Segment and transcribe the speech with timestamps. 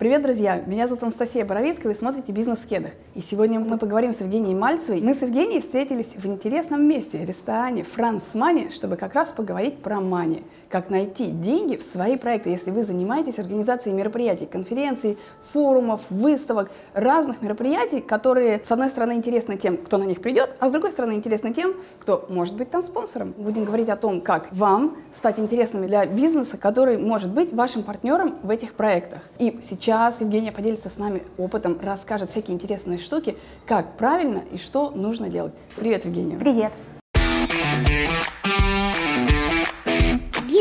[0.00, 0.62] Привет, друзья!
[0.64, 2.92] Меня зовут Анастасия Боровицкая, вы смотрите «Бизнес в кедах».
[3.14, 5.02] И сегодня мы поговорим с Евгенией Мальцевой.
[5.02, 10.00] Мы с Евгенией встретились в интересном месте, ресторане «Франц Мани», чтобы как раз поговорить про
[10.00, 10.42] мани.
[10.70, 15.18] Как найти деньги в свои проекты, если вы занимаетесь организацией мероприятий, конференций,
[15.52, 20.68] форумов, выставок, разных мероприятий, которые, с одной стороны, интересны тем, кто на них придет, а
[20.68, 23.34] с другой стороны, интересны тем, кто может быть там спонсором.
[23.36, 28.36] Будем говорить о том, как вам стать интересными для бизнеса, который может быть вашим партнером
[28.42, 29.24] в этих проектах.
[29.38, 33.36] И сейчас Сейчас Евгения поделится с нами опытом, расскажет всякие интересные штуки,
[33.66, 35.52] как правильно и что нужно делать.
[35.74, 36.38] Привет, Евгения.
[36.38, 36.72] Привет.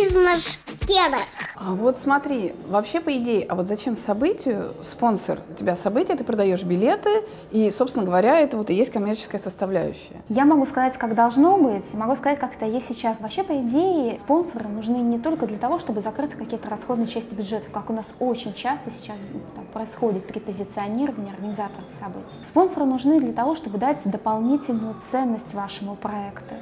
[0.09, 1.17] Бизнес Кеда.
[1.55, 5.39] А вот смотри, вообще по идее, а вот зачем событию спонсор?
[5.51, 7.09] У тебя событие, ты продаешь билеты,
[7.51, 10.21] и, собственно говоря, это вот и есть коммерческая составляющая.
[10.29, 13.19] Я могу сказать, как должно быть, могу сказать, как это есть сейчас.
[13.19, 17.67] Вообще, по идее, спонсоры нужны не только для того, чтобы закрыть какие-то расходные части бюджета,
[17.71, 22.37] как у нас очень часто сейчас там, происходит при позиционировании организаторов событий.
[22.45, 26.55] Спонсоры нужны для того, чтобы дать дополнительную ценность вашему проекту,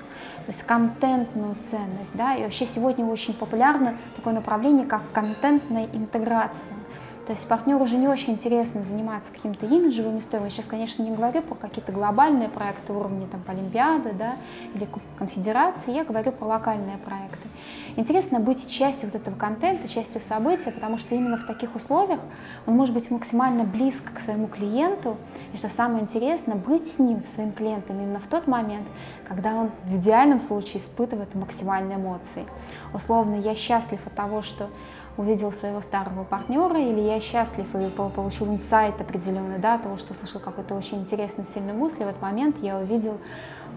[0.47, 2.11] то есть контентную ценность.
[2.13, 2.33] Да?
[2.35, 6.73] И вообще сегодня очень популярно такое направление, как контентная интеграция.
[7.25, 10.47] То есть партнеру уже не очень интересно заниматься какими-то имиджевыми историями.
[10.47, 14.35] Сейчас, конечно, не говорю про какие-то глобальные проекты уровня там, Олимпиады да,
[14.73, 17.49] или Конфедерации, я говорю про локальные проекты.
[17.97, 22.19] Интересно быть частью вот этого контента, частью события, потому что именно в таких условиях
[22.67, 25.17] он может быть максимально близко к своему клиенту,
[25.51, 28.87] и что самое интересное, быть с ним, со своим клиентом именно в тот момент,
[29.27, 32.45] когда он в идеальном случае испытывает максимальные эмоции.
[32.93, 34.69] Условно, я счастлив от того, что
[35.17, 40.39] увидел своего старого партнера, или я счастлив и получил инсайт определенный, да, того, что услышал
[40.39, 43.17] какую-то очень интересную, сильную мысль, и в этот момент я увидел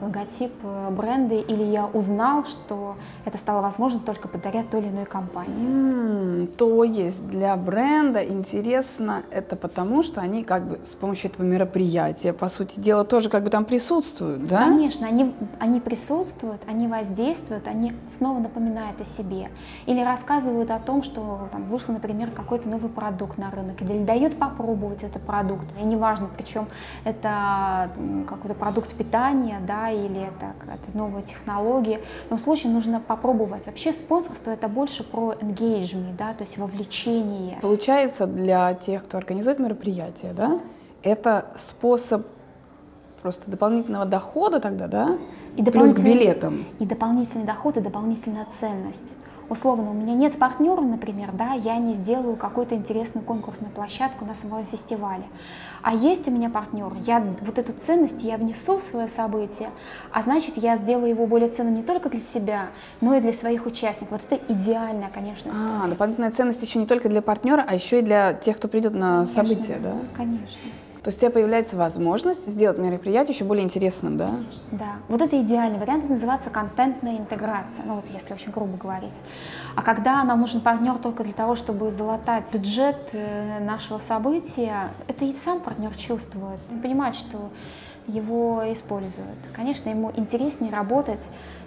[0.01, 5.05] логотип э, бренда, или я узнал, что это стало возможно только благодаря той или иной
[5.05, 5.53] компании.
[5.55, 11.45] Mm, то есть для бренда интересно это потому, что они как бы с помощью этого
[11.45, 14.65] мероприятия, по сути дела, тоже как бы там присутствуют, да?
[14.65, 19.51] Конечно, они, они присутствуют, они воздействуют, они снова напоминают о себе.
[19.87, 24.39] Или рассказывают о том, что там вышел, например, какой-то новый продукт на рынок, или дают
[24.39, 25.67] попробовать этот продукт.
[25.81, 26.69] И неважно, причем
[27.05, 27.91] это
[28.29, 31.99] какой-то продукт питания, да, или это какая-то новая технология.
[31.99, 33.67] В любом случае нужно попробовать.
[33.67, 37.59] Вообще спонсорство это больше про engagement, да, то есть вовлечение.
[37.61, 40.61] Получается, для тех, кто организует мероприятие, да,
[41.03, 42.27] это способ
[43.23, 45.19] просто дополнительного дохода тогда, да?
[45.57, 46.65] И Плюс к билетам.
[46.79, 49.15] И дополнительный доход, и дополнительная ценность
[49.51, 54.35] условно, у меня нет партнера, например, да, я не сделаю какую-то интересную конкурсную площадку на
[54.35, 55.25] своем фестивале.
[55.83, 59.71] А есть у меня партнер, я вот эту ценность я внесу в свое событие,
[60.13, 62.69] а значит, я сделаю его более ценным не только для себя,
[63.01, 64.21] но и для своих участников.
[64.23, 65.85] Вот это идеальная, конечно, история.
[65.85, 68.93] А, дополнительная ценность еще не только для партнера, а еще и для тех, кто придет
[68.93, 69.95] на конечно, событие, да?
[70.17, 70.61] Конечно.
[71.03, 74.33] То есть у тебя появляется возможность сделать мероприятие еще более интересным, да?
[74.71, 74.97] Да.
[75.09, 79.19] Вот это идеальный вариант, это называется контентная интеграция, ну вот если очень грубо говорить.
[79.77, 85.25] А когда нам нужен партнер только для того, чтобы залатать бюджет э, нашего события, это
[85.25, 87.51] и сам партнер чувствует, понимает, что
[88.07, 89.39] его используют.
[89.55, 91.21] Конечно, ему интереснее работать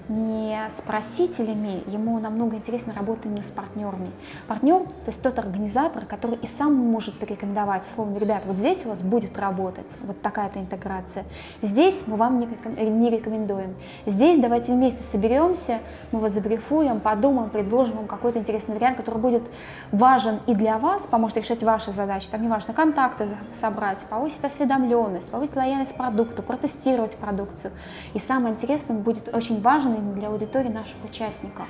[0.10, 4.12] не с просителями, ему намного интереснее работать именно с партнерами.
[4.48, 8.90] Партнер, то есть тот организатор, который и сам может порекомендовать, условно, ребят, вот здесь у
[8.90, 11.24] вас будет работать вот такая-то интеграция,
[11.62, 12.48] здесь мы вам не,
[12.90, 13.76] не рекомендуем,
[14.06, 15.80] здесь давайте вместе соберемся,
[16.12, 19.44] мы вас забрифуем, подумаем, предложим вам какой-то интересный вариант, который будет
[19.92, 25.56] важен и для вас, поможет решать ваши задачи, там неважно, контакты собрать, повысить осведомленность, повысить
[25.56, 27.72] лояльность продукту, протестировать продукцию.
[28.14, 31.66] И самое интересное, он будет очень важен важный для аудитории наших участников.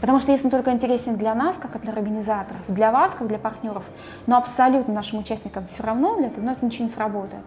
[0.00, 3.38] Потому что если он только интересен для нас, как для организаторов, для вас, как для
[3.38, 3.84] партнеров,
[4.26, 7.44] но абсолютно нашим участникам все равно для этого, но это ничего не сработает.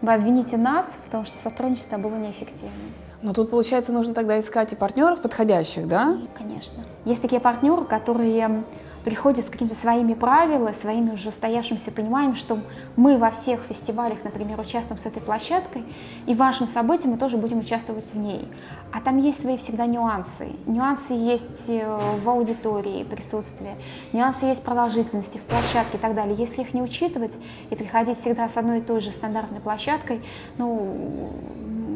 [0.00, 2.94] Вы обвините нас в том, что сотрудничество было неэффективным.
[3.20, 6.16] Но тут, получается, нужно тогда искать и партнеров подходящих, да?
[6.38, 6.82] Конечно.
[7.04, 8.62] Есть такие партнеры, которые
[9.04, 12.58] приходит с какими-то своими правилами, своими уже устоявшимся пониманием, что
[12.96, 15.84] мы во всех фестивалях, например, участвуем с этой площадкой,
[16.26, 18.48] и в вашем событии мы тоже будем участвовать в ней.
[18.92, 20.48] А там есть свои всегда нюансы.
[20.66, 23.76] Нюансы есть э, в аудитории присутствия,
[24.12, 26.34] нюансы есть в продолжительности, в площадке и так далее.
[26.34, 27.36] Если их не учитывать
[27.70, 30.22] и приходить всегда с одной и той же стандартной площадкой,
[30.58, 31.30] ну,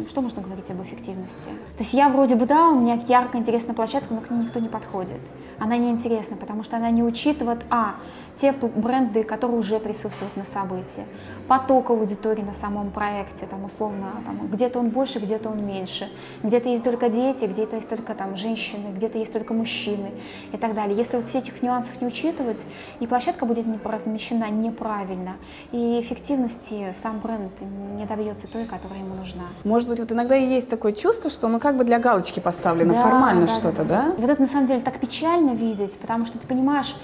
[0.08, 1.48] что можно говорить об эффективности?
[1.76, 4.60] То есть я вроде бы, да, у меня яркая, интересная площадка, но к ней никто
[4.60, 5.20] не подходит.
[5.58, 7.96] Она неинтересна, потому что она не учитывает, а,
[8.36, 11.06] те бренды, которые уже присутствуют на событии,
[11.48, 16.10] поток аудитории на самом проекте, там условно, там, где-то он больше, где-то он меньше,
[16.42, 20.12] где-то есть только дети, где-то есть только там женщины, где-то есть только мужчины
[20.52, 20.96] и так далее.
[20.96, 22.64] Если вот все этих нюансов не учитывать,
[23.00, 25.36] и площадка будет размещена неправильно,
[25.72, 27.52] и эффективности сам бренд
[27.98, 29.44] не добьется той, которая ему нужна.
[29.64, 32.94] Может быть, вот иногда и есть такое чувство, что ну как бы для галочки поставлено,
[32.94, 34.02] да, формально да, что-то, да, да?
[34.08, 34.14] да?
[34.18, 36.94] Вот это на самом деле так печально видеть, потому что ты понимаешь,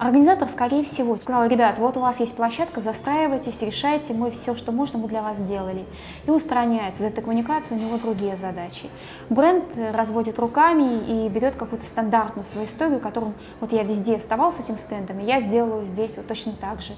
[0.00, 4.72] Организатор, скорее всего, сказал, ребят, вот у вас есть площадка, застраивайтесь, решайте, мы все, что
[4.72, 5.84] можно, мы для вас сделали.
[6.26, 7.02] И устраняется.
[7.02, 8.88] За эту коммуникацию у него другие задачи.
[9.28, 9.62] Бренд
[9.92, 14.78] разводит руками и берет какую-то стандартную свою историю, которую вот я везде вставал с этим
[14.78, 16.94] стендом, и я сделаю здесь вот точно так же.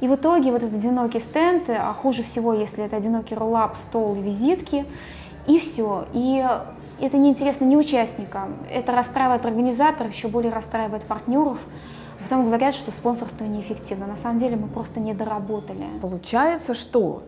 [0.00, 4.16] И в итоге вот этот одинокий стенд, а хуже всего, если это одинокий роллап, стол
[4.16, 4.86] и визитки,
[5.46, 6.06] и все.
[6.14, 6.42] И
[6.98, 11.58] это неинтересно ни участникам, это расстраивает организаторов, еще более расстраивает партнеров,
[12.22, 14.06] Потом говорят, что спонсорство неэффективно.
[14.06, 15.86] На самом деле мы просто не доработали.
[16.02, 17.22] Получается, что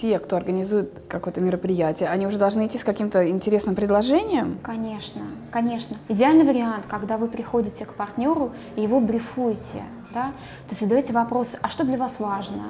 [0.00, 4.58] те, кто организует какое-то мероприятие, они уже должны идти с каким-то интересным предложением?
[4.62, 5.96] Конечно, конечно.
[6.08, 9.82] Идеальный вариант, когда вы приходите к партнеру и его брифуете
[10.16, 10.32] да?
[10.66, 12.64] То есть задаете вопрос, а что для вас важно?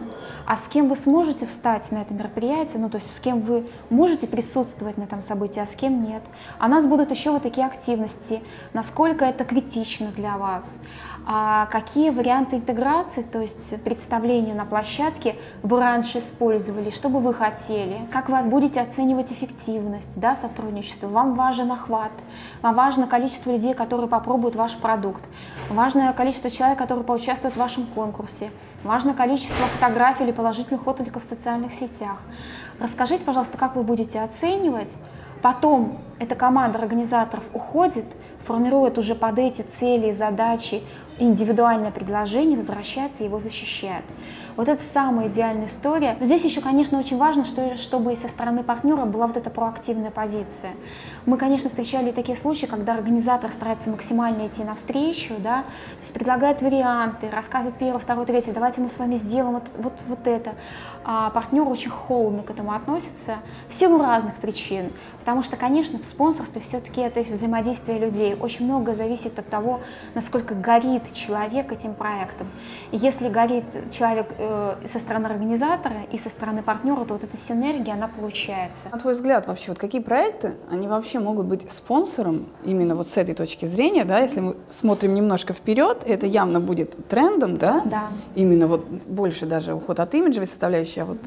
[0.47, 2.79] А с кем вы сможете встать на это мероприятие?
[2.81, 6.23] Ну, то есть с кем вы можете присутствовать на этом событии, а с кем нет?
[6.59, 8.43] А у нас будут еще вот такие активности.
[8.73, 10.79] Насколько это критично для вас?
[11.29, 15.35] А какие варианты интеграции, то есть представления на площадке
[15.65, 21.35] вы раньше использовали, что бы вы хотели, как вы будете оценивать эффективность да, сотрудничества, вам
[21.35, 22.13] важен охват,
[22.63, 25.21] вам важно количество людей, которые попробуют ваш продукт,
[25.69, 28.53] важное количество человек, которые поучаствуют в вашем конкурсе,
[28.85, 32.19] важно количество фотографий или положительных откликов в социальных сетях.
[32.79, 34.93] Расскажите, пожалуйста, как вы будете оценивать,
[35.43, 38.05] потом эта команда организаторов уходит,
[38.47, 40.83] формирует уже под эти цели и задачи
[41.19, 44.05] индивидуальное предложение, возвращается и его защищает.
[44.57, 46.17] Вот это самая идеальная история.
[46.19, 50.11] Но здесь еще, конечно, очень важно, что, чтобы со стороны партнера была вот эта проактивная
[50.11, 50.73] позиция.
[51.27, 56.63] Мы, конечно, встречали такие случаи, когда организатор старается максимально идти навстречу, да, то есть предлагает
[56.63, 60.55] варианты, рассказывает первое, второе, третье, давайте мы с вами сделаем вот, вот, вот это.
[61.05, 63.37] А партнер очень холодно к этому относится
[63.69, 64.93] в силу разных причин.
[65.21, 68.37] Потому что, конечно, в спонсорстве все-таки это взаимодействие людей.
[68.39, 69.81] Очень много зависит от того,
[70.15, 72.49] насколько горит человек этим проектом.
[72.93, 77.37] И если горит человек э, со стороны организатора и со стороны партнера, то вот эта
[77.37, 78.89] синергия, она получается.
[78.91, 83.17] На твой взгляд, вообще, вот какие проекты, они вообще могут быть спонсором именно вот с
[83.17, 87.83] этой точки зрения, да, если мы смотрим немножко вперед, это явно будет трендом, да?
[87.85, 88.09] Да.
[88.35, 91.19] Именно вот больше даже уход от имиджевой составляющей, а вот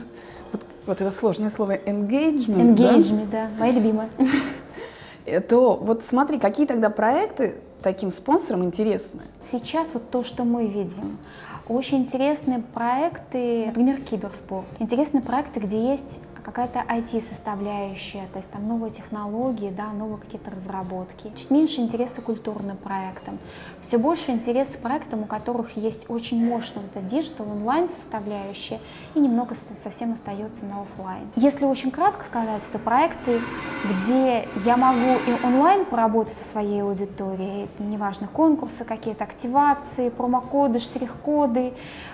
[0.86, 2.76] вот это сложное слово engagement.
[2.76, 4.10] Engagement, да, да моя любимая.
[5.48, 9.22] То вот смотри, какие тогда проекты таким спонсорам интересны?
[9.52, 11.18] Сейчас вот то, что мы видим,
[11.68, 14.66] очень интересные проекты, например, киберспорт.
[14.80, 16.20] Интересные проекты, где есть
[16.52, 21.32] какая-то IT-составляющая, то есть там новые технологии, да, новые какие-то разработки.
[21.38, 23.38] Чуть меньше интереса культурным проектам.
[23.82, 28.80] Все больше интереса проектам, у которых есть очень мощная вот эта digital онлайн составляющая
[29.14, 31.28] и немного совсем остается на офлайн.
[31.36, 33.42] Если очень кратко сказать, то проекты,
[33.86, 41.74] где я могу и онлайн поработать со своей аудиторией, неважно, конкурсы какие-то, активации, промокоды, штрих-коды,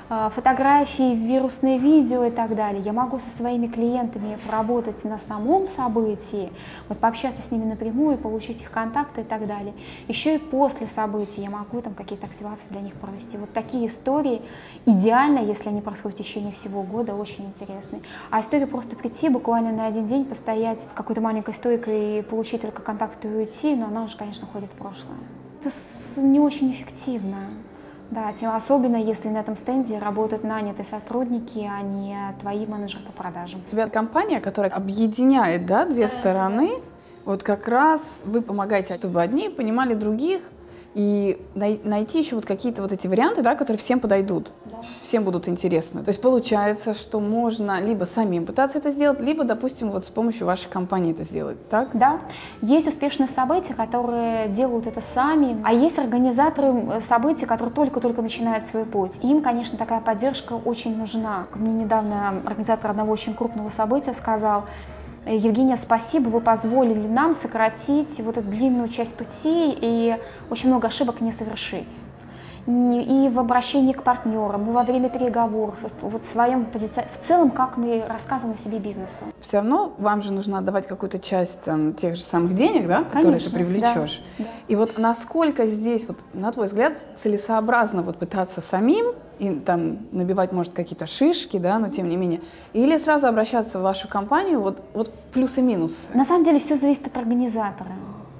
[0.10, 2.82] фотографии, вирусные видео и так далее.
[2.82, 6.52] Я могу со своими клиентами поработать на самом событии,
[6.90, 9.74] вот пообщаться с ними напрямую, получить их контакты и так далее.
[10.08, 13.38] Еще и после события я могу там какие-то активации для них провести.
[13.38, 14.42] Вот такие истории
[14.86, 18.02] идеально, если они происходят в течение всего года, очень интересные.
[18.30, 22.62] А история просто прийти буквально на один день, постоять с какой-то маленькой стойкой и получить
[22.62, 25.18] только контакты и уйти, но она уже, конечно, ходит в прошлое.
[25.62, 25.72] Это
[26.22, 27.38] не очень эффективно.
[28.12, 33.12] Да, тем особенно если на этом стенде работают нанятые сотрудники, а не твои менеджеры по
[33.12, 33.62] продажам.
[33.68, 36.82] У тебя компания, которая объединяет да, две да, стороны, да.
[37.26, 40.42] вот как раз вы помогаете, чтобы одни понимали других,
[40.96, 44.78] и най- найти еще вот какие-то вот эти варианты, да, которые всем подойдут, да.
[45.02, 46.02] всем будут интересны.
[46.04, 50.48] То есть получается, что можно либо самим пытаться это сделать, либо, допустим, вот с помощью
[50.48, 51.90] вашей компании это сделать, так?
[51.94, 52.22] Да.
[52.62, 58.86] Есть успешные события, которые делают это сами, а есть организаторы событий, которые только-только начинают свой
[58.86, 59.20] путь.
[59.22, 61.48] Им, конечно, такая поддержка очень нужна.
[61.56, 64.64] Мне недавно организатор одного очень крупного события сказал,
[65.26, 70.18] Евгения, спасибо, вы позволили нам сократить вот эту длинную часть пути и
[70.50, 71.92] очень много ошибок не совершить.
[72.68, 77.28] И в обращении к партнерам, и во время переговоров, и вот в своем позиции, в
[77.28, 79.26] целом, как мы рассказываем о себе бизнесу.
[79.40, 83.24] Все равно вам же нужно отдавать какую-то часть там, тех же самых денег, да, которые
[83.24, 84.24] Конечно, ты привлечешь.
[84.40, 84.50] Да, да.
[84.68, 90.52] И вот насколько здесь, вот, на твой взгляд, целесообразно вот пытаться самим и там набивать,
[90.52, 92.42] может, какие-то шишки, да, но тем не менее,
[92.74, 95.96] или сразу обращаться в вашу компанию вот, вот в плюс и минус?
[96.14, 97.92] На самом деле все зависит от организатора.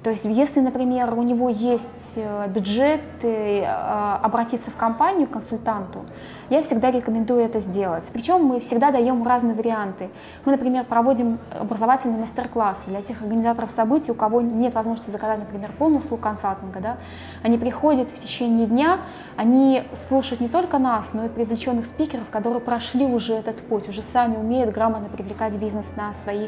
[0.06, 6.04] То есть, если, например, у него есть э, бюджет э, обратиться в компанию, консультанту,
[6.48, 8.04] я всегда рекомендую это сделать.
[8.12, 10.08] Причем мы всегда даем разные варианты.
[10.44, 15.72] Мы, например, проводим образовательные мастер-классы для тех организаторов событий, у кого нет возможности заказать, например,
[15.76, 16.78] полную услугу консалтинга.
[16.78, 16.96] Да?
[17.42, 19.00] Они приходят в течение дня,
[19.34, 24.02] они слушают не только нас, но и привлеченных спикеров, которые прошли уже этот путь, уже
[24.02, 26.46] сами умеют грамотно привлекать бизнес на свои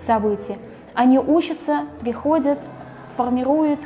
[0.00, 0.58] события.
[0.92, 2.58] Они учатся, приходят,
[3.16, 3.80] формируют,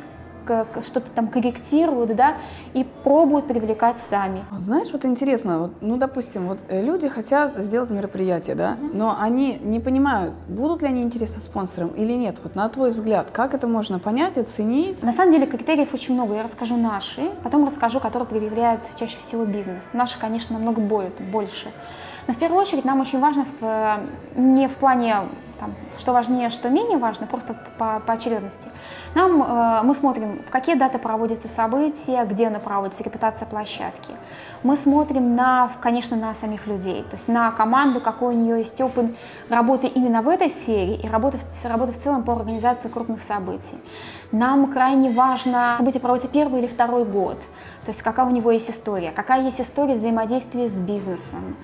[0.82, 2.36] что-то там корректируют, да,
[2.74, 4.44] и пробуют привлекать сами.
[4.56, 8.90] Знаешь, вот интересно, вот, ну, допустим, вот э, люди хотят сделать мероприятие, да, mm-hmm.
[8.94, 12.38] но они не понимают, будут ли они интересны спонсорам или нет.
[12.42, 15.02] Вот на твой взгляд, как это можно понять, оценить?
[15.02, 16.34] На самом деле критериев очень много.
[16.34, 19.90] Я расскажу наши, потом расскажу, которые предъявляет чаще всего бизнес.
[19.92, 21.70] Наши, конечно, намного больше.
[22.26, 23.96] Но в первую очередь нам очень важно в, э,
[24.36, 25.16] не в плане
[25.60, 28.68] там, что важнее, что менее важно, просто по, по очередности.
[29.14, 34.14] Нам, э, мы смотрим, в какие даты проводятся события, где она проводится, репутация площадки.
[34.62, 38.80] Мы смотрим на, конечно, на самих людей, то есть на команду, какой у нее есть
[38.80, 39.14] опыт
[39.50, 43.78] работы именно в этой сфере и работы, работы в целом по организации крупных событий.
[44.32, 47.38] Нам крайне важно, событие проводится первый или второй год,
[47.84, 51.56] то есть какая у него есть история, какая есть история взаимодействия с бизнесом,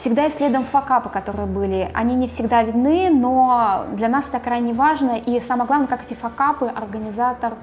[0.00, 1.90] Всегда исследуем факапы, которые были.
[1.92, 5.18] Они не всегда видны, но для нас это крайне важно.
[5.18, 7.54] И самое главное, как эти факапы организатор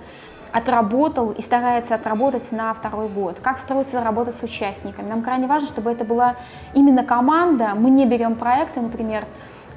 [0.51, 3.39] отработал и старается отработать на второй год.
[3.41, 5.07] Как строится работа с участниками.
[5.07, 6.35] Нам крайне важно, чтобы это была
[6.73, 7.71] именно команда.
[7.73, 9.23] Мы не берем проекты, например,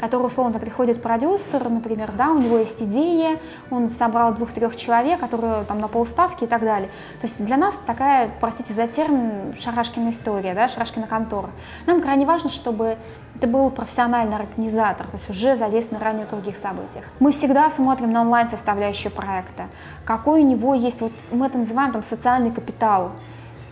[0.01, 3.39] который условно приходит продюсер, например, да, у него есть идея,
[3.71, 6.89] он собрал двух-трех человек, которые там на полставки и так далее.
[7.21, 11.51] То есть для нас такая, простите за термин, шарашкина история, да, шарашкина контора.
[11.87, 12.97] Нам крайне важно, чтобы
[13.37, 17.05] это был профессиональный организатор, то есть уже задействован ранее в других событиях.
[17.21, 19.67] Мы всегда смотрим на онлайн-составляющую проекта,
[20.05, 23.13] какой у него есть, вот мы это называем там социальный капитал,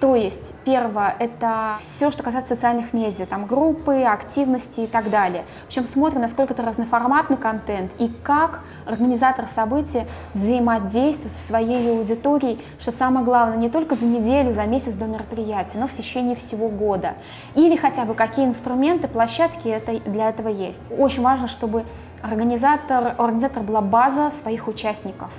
[0.00, 5.44] то есть, первое, это все, что касается социальных медиа, там группы, активности и так далее.
[5.66, 12.92] Причем смотрим, насколько это разноформатный контент и как организатор события взаимодействует со своей аудиторией, что
[12.92, 17.14] самое главное, не только за неделю, за месяц до мероприятия, но в течение всего года.
[17.54, 20.92] Или хотя бы какие инструменты, площадки это, для этого есть.
[20.98, 21.84] Очень важно, чтобы
[22.22, 25.30] организатор, у организатора была база своих участников.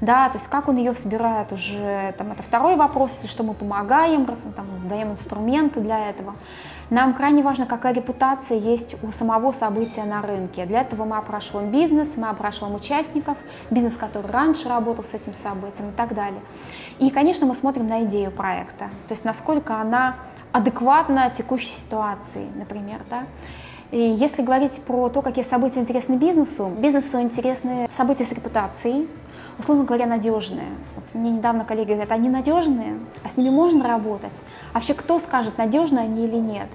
[0.00, 3.54] Да, то есть как он ее собирает уже, там, это второй вопрос, если что мы
[3.54, 6.34] помогаем, там, даем инструменты для этого.
[6.90, 10.66] Нам крайне важно, какая репутация есть у самого события на рынке.
[10.66, 13.38] Для этого мы опрашиваем бизнес, мы опрашиваем участников,
[13.70, 16.40] бизнес, который раньше работал с этим событием и так далее.
[16.98, 20.16] И, конечно, мы смотрим на идею проекта, то есть насколько она
[20.52, 23.24] адекватна текущей ситуации, например, да.
[23.90, 29.08] И если говорить про то, какие события интересны бизнесу, бизнесу интересны события с репутацией,
[29.58, 30.68] условно говоря, надежные.
[30.96, 34.32] Вот мне недавно коллеги говорят, они надежные, а с ними можно работать.
[34.72, 36.68] А вообще кто скажет, надежны они или нет?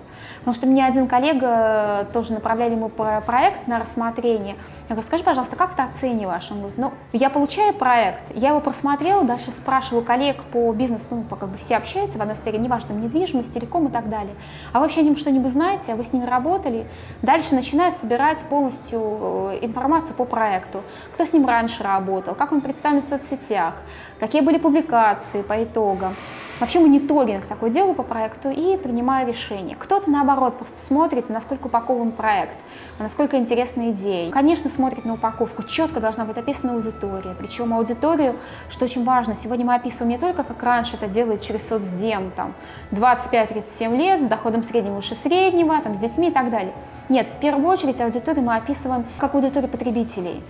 [0.50, 4.56] Потому что мне один коллега тоже направляли ему проект на рассмотрение.
[4.90, 6.48] Я говорю, скажи, пожалуйста, как ты оцениваешь?
[6.50, 11.24] Он говорит, ну, я получаю проект, я его просмотрел, дальше спрашиваю коллег по бизнесу, ну,
[11.36, 14.34] как бы все общаются в одной сфере, неважно, недвижимость, телеком и так далее.
[14.74, 16.88] А вы вообще о нем что-нибудь знаете, а вы с ними работали?
[17.22, 20.82] Дальше начинаю собирать полностью э, информацию по проекту.
[21.14, 23.76] Кто с ним раньше работал, как он представлен в соцсетях,
[24.20, 26.16] какие были публикации по итогам.
[26.60, 29.78] Вообще мониторинг такой делаю по проекту и принимаю решение.
[29.80, 32.58] Кто-то, наоборот, просто смотрит, насколько упакован проект,
[33.00, 34.30] насколько интересна идея.
[34.30, 35.64] Конечно, смотрит на упаковку.
[35.64, 37.34] Четко должна быть описана аудитория.
[37.40, 38.36] Причем аудиторию,
[38.70, 42.54] что очень важно, сегодня мы описываем не только, как раньше это делают через соцдем, там,
[42.92, 46.74] 25-37 лет, с доходом среднего выше среднего, там, с детьми и так далее.
[47.08, 50.44] Нет, в первую очередь аудиторию мы описываем как аудиторию потребителей.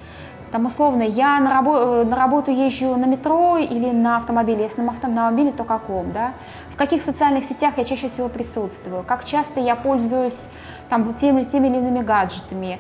[0.51, 4.63] Там условно, я на, рабо- э, на работу езжу на метро или на автомобиле.
[4.63, 6.34] Если на автомобиле, то каком, да?
[6.70, 9.03] В каких социальных сетях я чаще всего присутствую?
[9.03, 10.48] Как часто я пользуюсь
[10.89, 12.79] там, теми, теми или иными гаджетами?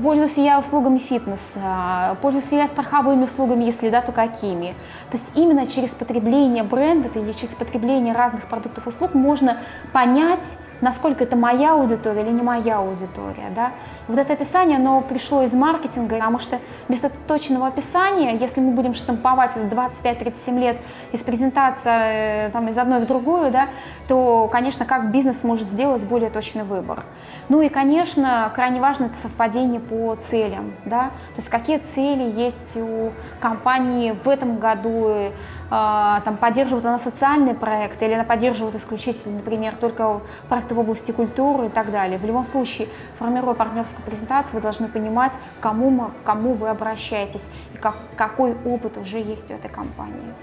[0.00, 4.74] Пользуюсь я услугами фитнеса, пользуюсь я страховыми услугами, если да, то какими.
[5.10, 9.56] То есть именно через потребление брендов или через потребление разных продуктов услуг можно
[9.92, 10.44] понять,
[10.82, 13.50] насколько это моя аудитория или не моя аудитория.
[13.54, 13.72] Да?
[14.10, 18.92] Вот это описание, оно пришло из маркетинга, потому что без точного описания, если мы будем
[18.92, 20.76] штамповать 25-37 лет
[21.12, 23.68] из презентации э, там, из одной в другую, да,
[24.08, 27.04] то, конечно, как бизнес может сделать более точный выбор.
[27.48, 32.76] Ну и, конечно, крайне важно это совпадение по целям, да, то есть какие цели есть
[32.76, 35.30] у компании в этом году,
[35.70, 41.12] а, там поддерживают она социальные проекты, или она поддерживает исключительно, например, только проекты в области
[41.12, 42.18] культуры и так далее.
[42.18, 42.88] В любом случае,
[43.18, 48.96] формируя партнерскую презентацию, вы должны понимать, кому, мы, кому вы обращаетесь и как, какой опыт
[48.96, 50.34] уже есть у этой компании.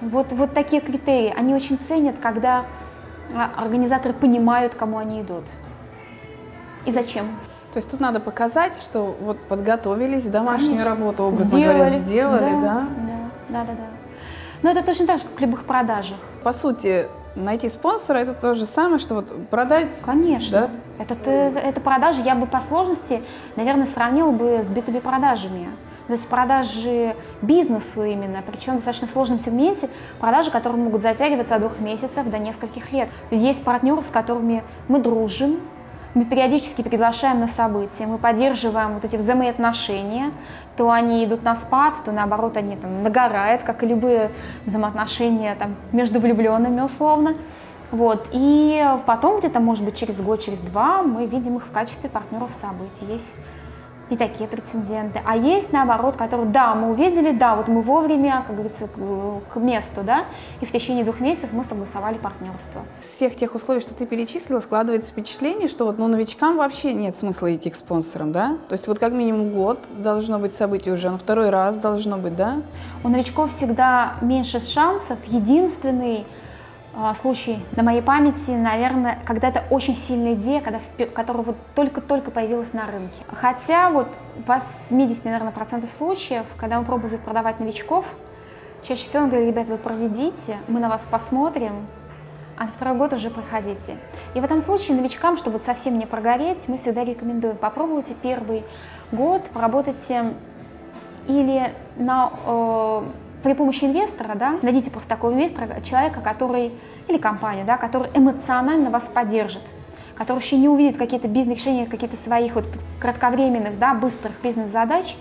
[0.00, 1.34] Вот, вот такие критерии.
[1.36, 2.64] Они очень ценят, когда
[3.34, 5.44] а, организаторы понимают, кому они идут
[6.84, 7.26] и зачем.
[7.72, 10.90] То есть тут надо показать, что вот подготовились, домашнюю Конечно.
[10.90, 12.88] работу, образно сделали, говоря, сделали, да?
[12.96, 13.86] Да, да, да, да.
[14.62, 16.16] Но это точно так же, как в любых продажах.
[16.42, 20.00] По сути, найти спонсора это то же самое, что вот продать.
[20.04, 20.50] Конечно.
[20.98, 21.02] Да?
[21.02, 23.22] Это, это, это продажи, я бы по сложности,
[23.54, 25.68] наверное, сравнила бы с B2B продажами.
[26.06, 29.88] То есть продажи бизнесу именно, причем в достаточно сложном сегменте,
[30.20, 33.10] продажи, которые могут затягиваться от двух месяцев до нескольких лет.
[33.30, 35.60] Есть партнеры, с которыми мы дружим,
[36.16, 40.30] мы периодически приглашаем на события, мы поддерживаем вот эти взаимоотношения,
[40.74, 44.30] то они идут на спад, то наоборот они там нагорают, как и любые
[44.64, 47.34] взаимоотношения там, между влюбленными условно.
[47.90, 48.28] Вот.
[48.32, 52.50] И потом где-то, может быть, через год, через два мы видим их в качестве партнеров
[52.54, 53.04] событий.
[53.12, 53.38] Есть
[54.10, 55.20] и такие прецеденты.
[55.24, 60.02] А есть наоборот, которые, да, мы увидели, да, вот мы вовремя, как говорится, к, месту,
[60.02, 60.24] да,
[60.60, 62.82] и в течение двух месяцев мы согласовали партнерство.
[63.00, 67.18] С всех тех условий, что ты перечислила, складывается впечатление, что вот ну, новичкам вообще нет
[67.18, 68.58] смысла идти к спонсорам, да?
[68.68, 72.36] То есть вот как минимум год должно быть событие уже, на второй раз должно быть,
[72.36, 72.62] да?
[73.02, 75.18] У новичков всегда меньше шансов.
[75.26, 76.24] Единственный
[77.20, 80.80] случай на моей памяти, наверное, когда это очень сильная идея, когда,
[81.12, 83.22] которая вот только-только появилась на рынке.
[83.28, 88.06] Хотя вот в 80, наверное, процентов случаев, когда мы пробовали продавать новичков,
[88.82, 91.86] чаще всего он говорит, ребят, вы проведите, мы на вас посмотрим,
[92.56, 93.98] а на второй год уже приходите.
[94.34, 98.64] И в этом случае новичкам, чтобы совсем не прогореть, мы всегда рекомендуем, попробуйте первый
[99.12, 100.32] год, поработайте
[101.26, 103.02] или на э,
[103.42, 106.72] при помощи инвестора, да, найдите просто такого инвестора, человека, который,
[107.08, 109.62] или компанию, да, который эмоционально вас поддержит,
[110.14, 112.66] который еще не увидит какие-то бизнес-решения, какие-то своих вот
[113.00, 115.16] кратковременных, да, быстрых бизнес-задач,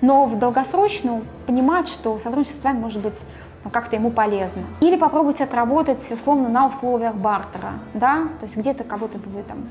[0.00, 3.20] но в долгосрочную понимать, что сотрудничество с вами может быть
[3.64, 4.62] ну, как-то ему полезно.
[4.80, 9.66] Или попробуйте отработать условно на условиях бартера, да, то есть где-то кого-то вы там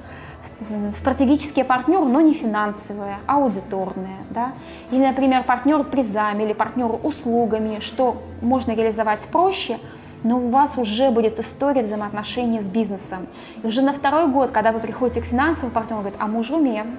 [0.98, 4.54] стратегические партнеры, но не финансовые, а аудиторные, да,
[4.92, 9.78] или, например, партнер призами или партнер услугами, что можно реализовать проще,
[10.24, 13.28] но у вас уже будет история взаимоотношений с бизнесом.
[13.62, 16.56] И уже на второй год, когда вы приходите к финансовому партнеру, говорит, а мы уже
[16.56, 16.98] умеем,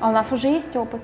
[0.00, 1.00] а у нас уже есть опыт.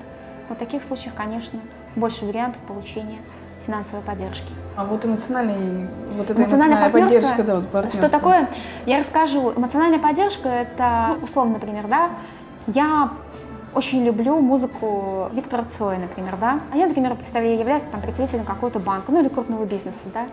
[0.49, 1.59] Вот в таких случаях, конечно,
[1.95, 3.19] больше вариантов получения
[3.65, 4.51] финансовой поддержки.
[4.75, 8.07] А вот эмоциональный, вот эта эмоциональная, поддержка, да, вот партнерство.
[8.07, 8.49] Что такое?
[8.85, 9.53] Я расскажу.
[9.55, 12.09] Эмоциональная поддержка– это, условно, например, да,
[12.67, 13.11] я
[13.75, 18.79] очень люблю музыку Виктора Цоя, например, да, а я, например, представляю, являюсь там представителем какого-то
[18.79, 20.25] банка, ну или крупного бизнеса, да,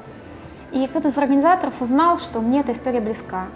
[0.72, 3.46] и кто-то из организаторов узнал, что мне эта история близка.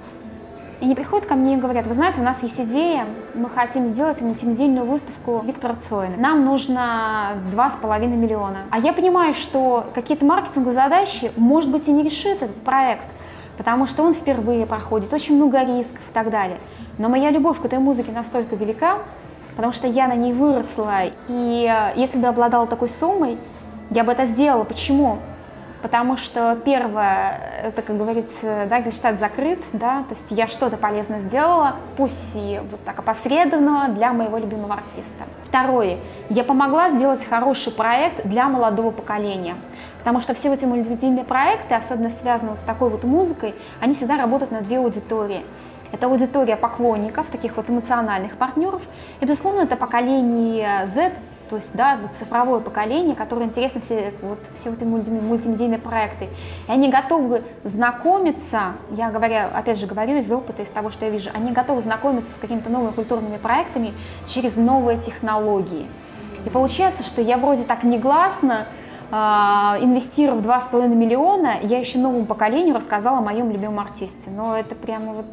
[0.84, 3.86] И они приходят ко мне и говорят, вы знаете, у нас есть идея, мы хотим
[3.86, 6.18] сделать мультимедийную выставку Виктора Цоина.
[6.18, 8.58] Нам нужно 2,5 миллиона.
[8.68, 13.06] А я понимаю, что какие-то маркетинговые задачи, может быть, и не решит этот проект,
[13.56, 16.58] потому что он впервые проходит, очень много рисков и так далее.
[16.98, 18.98] Но моя любовь к этой музыке настолько велика,
[19.56, 23.38] потому что я на ней выросла, и э, если бы обладала такой суммой,
[23.88, 24.64] я бы это сделала.
[24.64, 25.16] Почему?
[25.84, 31.20] Потому что первое, это, как говорится, да, Гельштадт закрыт, да, то есть я что-то полезно
[31.20, 35.24] сделала, пусть и вот так опосредованно для моего любимого артиста.
[35.44, 35.98] Второе,
[36.30, 39.56] я помогла сделать хороший проект для молодого поколения.
[39.98, 44.52] Потому что все эти мультимедийные проекты, особенно связанные с такой вот музыкой, они всегда работают
[44.52, 45.44] на две аудитории.
[45.92, 48.80] Это аудитория поклонников, таких вот эмоциональных партнеров.
[49.20, 51.12] И, безусловно, это поколение Z,
[51.48, 56.28] то есть, да, вот цифровое поколение, которое интересно все, вот, все эти мультимедийные проекты.
[56.68, 61.10] И они готовы знакомиться, я говоря, опять же говорю из опыта, из того, что я
[61.10, 63.92] вижу, они готовы знакомиться с какими-то новыми культурными проектами
[64.26, 65.86] через новые технологии.
[66.46, 68.66] И получается, что я вроде так негласно,
[69.10, 74.30] э, инвестировав 2,5 миллиона, я еще новому поколению рассказала о моем любимом артисте.
[74.30, 75.26] Но это прямо вот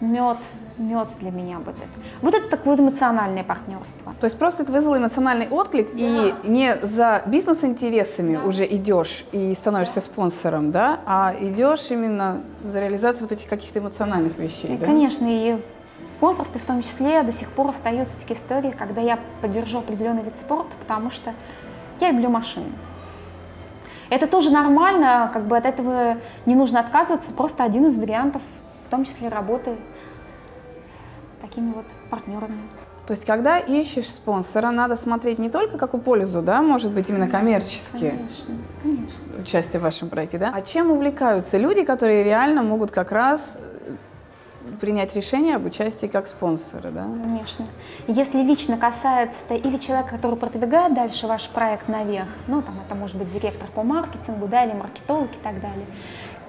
[0.00, 0.38] мед,
[0.80, 1.86] мед для меня будет.
[2.22, 4.14] Вот это такое эмоциональное партнерство.
[4.20, 5.98] То есть просто это вызвало эмоциональный отклик, да.
[5.98, 8.44] и не за бизнес-интересами да.
[8.44, 10.00] уже идешь и становишься да.
[10.00, 14.74] спонсором, да, а идешь именно за реализацией вот этих каких-то эмоциональных вещей.
[14.74, 14.86] И, да?
[14.86, 15.60] Конечно, и
[16.06, 20.22] в спонсорстве в том числе до сих пор остаются такие истории, когда я поддержу определенный
[20.22, 21.32] вид спорта, потому что
[22.00, 22.72] я люблю машины.
[24.08, 28.42] Это тоже нормально, как бы от этого не нужно отказываться, просто один из вариантов,
[28.86, 29.76] в том числе работы
[31.50, 32.58] такими вот партнерами.
[33.06, 37.26] То есть, когда ищешь спонсора, надо смотреть не только какую пользу, да, может быть, именно
[37.28, 39.42] коммерчески Конечно, конечно.
[39.42, 43.96] участие в вашем проекте, да, а чем увлекаются люди, которые реально могут как раз э,
[44.80, 47.02] принять решение об участии как спонсоры, да?
[47.02, 47.66] Конечно.
[48.06, 53.16] Если лично касается или человека, который продвигает дальше ваш проект наверх, ну, там это может
[53.16, 55.86] быть директор по маркетингу, да, или маркетолог и так далее.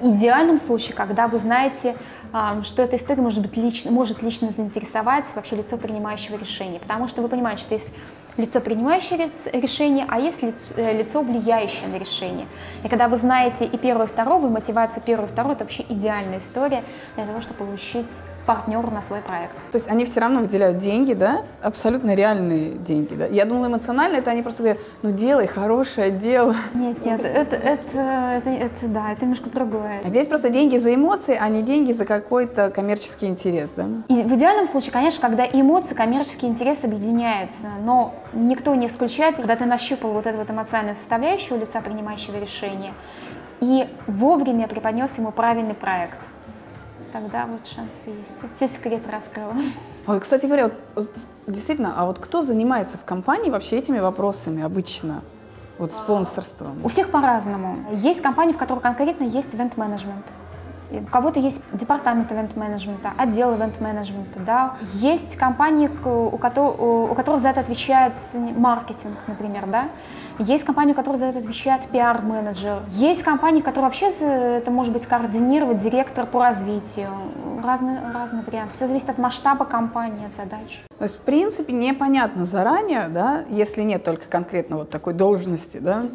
[0.01, 1.95] Идеальном случае, когда вы знаете,
[2.33, 7.07] а, что эта история может, быть лично, может лично заинтересовать вообще лицо принимающего решения, потому
[7.07, 7.91] что вы понимаете, что есть
[8.37, 12.47] лицо, принимающее решение, а есть лицо, э, лицо, влияющее на решение.
[12.83, 15.85] И когда вы знаете и первое, и второе, и мотивацию первого и второго, это вообще
[15.89, 16.83] идеальная история
[17.15, 18.11] для того, чтобы получить
[18.45, 19.55] партнеру на свой проект.
[19.71, 21.43] То есть они все равно выделяют деньги, да?
[21.61, 23.25] Абсолютно реальные деньги, да?
[23.27, 26.55] Я думала, эмоционально это они просто говорят, ну делай хорошее дело.
[26.73, 30.01] Нет, нет, это, это, это, это да, это немножко другое.
[30.03, 33.87] А здесь просто деньги за эмоции, а не деньги за какой-то коммерческий интерес, да?
[34.07, 39.55] И в идеальном случае, конечно, когда эмоции, коммерческий интерес объединяются, но никто не исключает, когда
[39.55, 42.93] ты нащупал вот эту вот эмоциональную составляющую лица, принимающего решения,
[43.61, 46.19] и вовремя преподнес ему правильный проект,
[47.11, 48.55] тогда вот шансы есть.
[48.55, 49.53] Все секреты раскрыла.
[50.05, 51.11] Вот, кстати говоря, вот, вот,
[51.47, 55.21] действительно, а вот кто занимается в компании вообще этими вопросами обычно?
[55.77, 56.83] Вот спонсорством.
[56.83, 57.77] У всех по-разному.
[57.93, 60.25] Есть компании, в которых конкретно есть ивент-менеджмент.
[60.91, 64.75] У кого-то есть департамент ивент-менеджмента, отдел ивент-менеджмента, да.
[64.95, 69.87] Есть компании, у которых, у которых за это отвечает маркетинг, например, да.
[70.39, 72.79] Есть компании, у которых за это отвечает пиар-менеджер.
[72.93, 77.09] Есть компании, которые вообще это может быть координировать директор по развитию.
[77.63, 78.75] Разные, разные варианты.
[78.75, 80.81] Все зависит от масштаба компании, от задач.
[80.97, 86.05] То есть, в принципе, непонятно заранее, да, если нет только конкретно вот такой должности, да,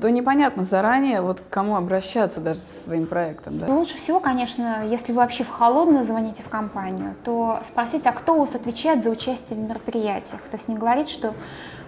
[0.00, 3.58] то непонятно заранее, вот к кому обращаться даже со своим проектом.
[3.58, 3.66] Да?
[3.68, 8.34] Лучше всего, конечно, если вы вообще в холодную звоните в компанию, то спросить, а кто
[8.34, 10.42] у вас отвечает за участие в мероприятиях.
[10.50, 11.32] То есть не говорить, что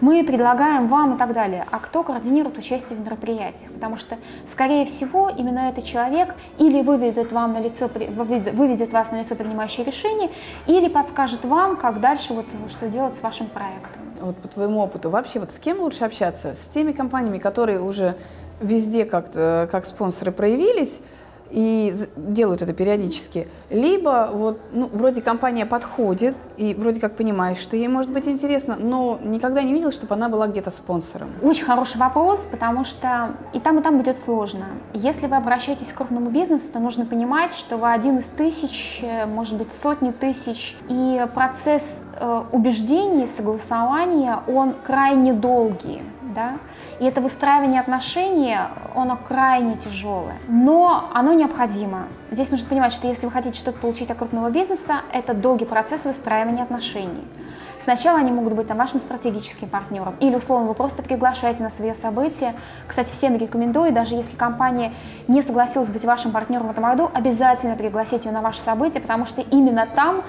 [0.01, 3.71] мы предлагаем вам и так далее, а кто координирует участие в мероприятиях.
[3.73, 9.21] Потому что, скорее всего, именно этот человек или выведет, вам на лицо, выведет вас на
[9.21, 10.31] лицо принимающее решение,
[10.67, 15.11] или подскажет вам, как дальше, вот, что делать с вашим проектом вот по твоему опыту,
[15.11, 16.55] вообще вот с кем лучше общаться?
[16.55, 18.17] С теми компаниями, которые уже
[18.61, 21.01] везде как-то как спонсоры проявились,
[21.51, 23.49] и делают это периодически.
[23.71, 28.77] Либо вот, ну, вроде компания подходит, и вроде как понимаешь, что ей может быть интересно,
[28.79, 31.31] но никогда не видел, чтобы она была где-то спонсором.
[31.43, 34.67] Очень хороший вопрос, потому что и там, и там будет сложно.
[34.95, 39.27] Если вы обращаетесь к крупному бизнесу, то нужно понимать, что вы один из тысяч, э,
[39.27, 46.03] может быть, сотни тысяч, и процесс э, убеждений, согласования, он крайне долгий.
[46.35, 46.59] Да?
[47.01, 48.57] И это выстраивание отношений,
[48.95, 52.09] оно крайне тяжелое, но оно необходимо.
[52.31, 56.05] Здесь нужно понимать, что если вы хотите что-то получить от крупного бизнеса, это долгий процесс
[56.05, 57.25] выстраивания отношений.
[57.83, 61.95] Сначала они могут быть там, вашим стратегическим партнером, или условно вы просто приглашаете на свое
[61.95, 62.55] событие.
[62.87, 64.93] Кстати, всем рекомендую, даже если компания
[65.27, 69.25] не согласилась быть вашим партнером в этом году, обязательно пригласите ее на ваше событие, потому
[69.25, 70.23] что именно там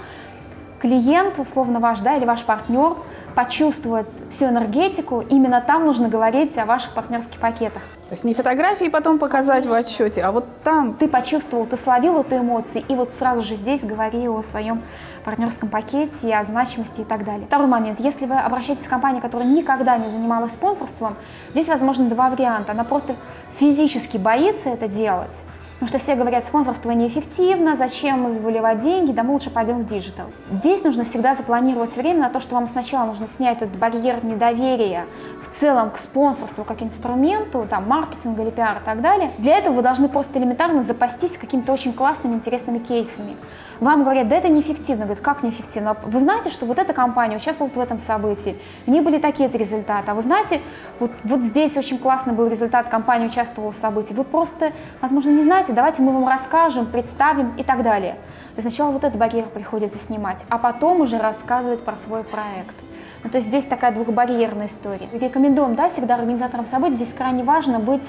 [0.82, 2.96] клиент, условно ваш, да, или ваш партнер
[3.36, 7.84] почувствует всю энергетику, именно там нужно говорить о ваших партнерских пакетах.
[8.10, 9.72] То есть не фотографии потом показать Конечно.
[9.72, 10.94] в отчете, а вот там.
[10.96, 14.82] Ты почувствовал, ты словил эту эмоцию, и вот сразу же здесь говори о своем
[15.24, 17.46] партнерском пакете, о значимости и так далее.
[17.46, 18.00] Второй момент.
[18.00, 21.16] Если вы обращаетесь к компании, которая никогда не занималась спонсорством,
[21.52, 22.72] здесь возможно два варианта.
[22.72, 23.16] Она просто
[23.60, 25.38] физически боится это делать,
[25.82, 30.28] Потому что все говорят, спонсорство неэффективно, зачем выливать деньги, да мы лучше пойдем в digital.
[30.52, 35.08] Здесь нужно всегда запланировать время на то, что вам сначала нужно снять этот барьер недоверия
[35.44, 39.32] в целом к спонсорству как инструменту, там, маркетинг или пиар и так далее.
[39.40, 43.36] Для этого вы должны просто элементарно запастись какими-то очень классными, интересными кейсами.
[43.82, 45.06] Вам говорят, да это неэффективно.
[45.06, 45.98] Говорят, как неэффективно?
[46.04, 50.12] Вы знаете, что вот эта компания участвовала в этом событии, у них были такие-то результаты.
[50.12, 50.62] А вы знаете,
[51.00, 54.14] вот, вот здесь очень классный был результат, компания участвовала в событии.
[54.14, 58.14] Вы просто, возможно, не знаете, давайте мы вам расскажем, представим и так далее.
[58.54, 62.76] То есть сначала вот этот барьер приходится снимать, а потом уже рассказывать про свой проект.
[63.24, 65.08] Ну, то есть здесь такая двухбарьерная история.
[65.12, 68.06] Рекомендуем, да, всегда организаторам событий, здесь крайне важно быть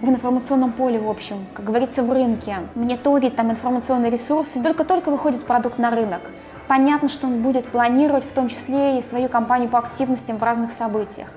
[0.00, 4.62] в информационном поле, в общем, как говорится, в рынке, мониторить там информационные ресурсы.
[4.62, 6.20] Только-только выходит продукт на рынок.
[6.68, 10.70] Понятно, что он будет планировать в том числе и свою кампанию по активностям в разных
[10.70, 11.28] событиях.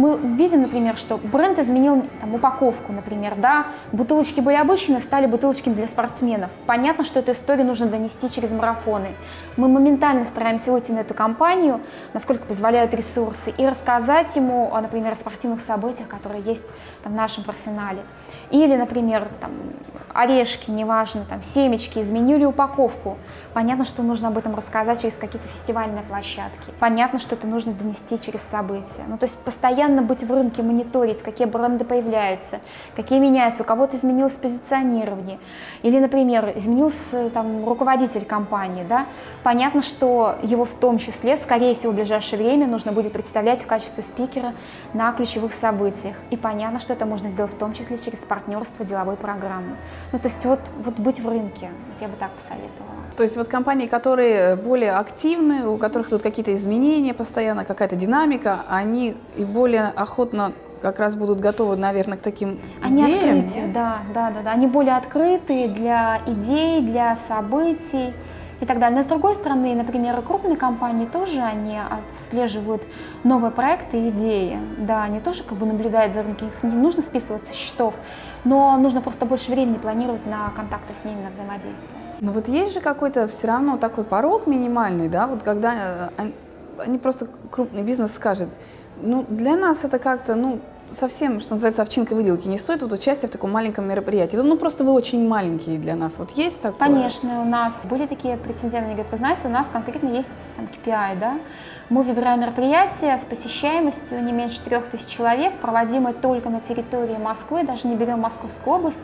[0.00, 5.74] Мы видим, например, что бренд изменил там, упаковку, например, да, бутылочки были обычные, стали бутылочками
[5.74, 6.50] для спортсменов.
[6.64, 9.08] Понятно, что эту историю нужно донести через марафоны.
[9.58, 11.82] Мы моментально стараемся выйти на эту кампанию,
[12.14, 16.64] насколько позволяют ресурсы, и рассказать ему, например, о спортивных событиях, которые есть
[17.04, 18.00] там, в нашем арсенале.
[18.50, 19.52] Или, например, там,
[20.12, 23.16] орешки, неважно, там, семечки, изменили упаковку.
[23.54, 26.72] Понятно, что нужно об этом рассказать через какие-то фестивальные площадки.
[26.80, 29.04] Понятно, что это нужно донести через события.
[29.06, 32.58] Ну, то есть постоянно быть в рынке, мониторить, какие бренды появляются,
[32.96, 35.38] какие меняются, у кого-то изменилось позиционирование.
[35.82, 38.84] Или, например, изменился там, руководитель компании.
[38.88, 39.06] Да?
[39.44, 43.66] Понятно, что его в том числе, скорее всего, в ближайшее время нужно будет представлять в
[43.66, 44.54] качестве спикера
[44.92, 46.16] на ключевых событиях.
[46.30, 48.39] И понятно, что это можно сделать в том числе через партнерство
[48.84, 49.76] деловой программы.
[50.12, 52.90] Ну, то есть вот, вот быть в рынке, я бы так посоветовала.
[53.16, 58.60] То есть вот компании, которые более активны, у которых тут какие-то изменения постоянно, какая-то динамика,
[58.68, 63.40] они и более охотно как раз будут готовы, наверное, к таким Они идеям.
[63.40, 64.52] открытые, да, да, да, да.
[64.52, 68.14] Они более открытые для идей, для событий
[68.60, 68.98] и так далее.
[68.98, 72.82] Но с другой стороны, например, крупные компании тоже, они отслеживают
[73.24, 74.58] новые проекты и идеи.
[74.78, 77.94] Да, они тоже как бы наблюдают за рынком, их не нужно списывать со счетов,
[78.44, 82.00] но нужно просто больше времени планировать на контакты с ними, на взаимодействие.
[82.20, 86.30] Но вот есть же какой-то все равно такой порог минимальный, да, вот когда э,
[86.78, 88.48] они просто крупный бизнес скажет,
[89.02, 90.60] ну, для нас это как-то, ну,
[90.92, 94.36] совсем, что называется, овчинка выделки не стоит вот участие в таком маленьком мероприятии.
[94.36, 96.14] Ну, просто вы очень маленькие для нас.
[96.18, 96.88] Вот есть такое?
[96.88, 98.90] Конечно, у нас были такие прецеденты.
[98.90, 101.38] Говорят, вы знаете, у нас конкретно есть там KPI, да?
[101.88, 107.64] Мы выбираем мероприятие с посещаемостью не меньше трех тысяч человек, проводимое только на территории Москвы,
[107.64, 109.02] даже не берем Московскую область,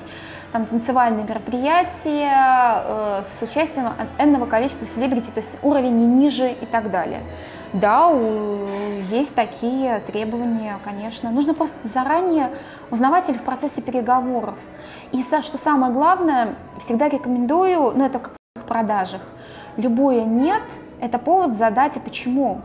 [0.52, 6.64] там танцевальные мероприятия э, с участием энного количества селебрити, то есть уровень не ниже и
[6.64, 7.22] так далее.
[7.72, 8.10] Да,
[9.10, 11.30] есть такие требования, конечно.
[11.30, 12.50] Нужно просто заранее
[12.90, 14.54] узнавать или в процессе переговоров.
[15.12, 19.20] И что самое главное, всегда рекомендую, ну это как в продажах,
[19.76, 20.62] любое «нет»–
[21.00, 22.62] это повод задать «и почему?».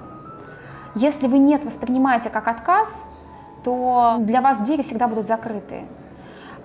[0.96, 3.08] Если вы «нет» воспринимаете как отказ,
[3.64, 5.84] то для вас двери всегда будут закрыты.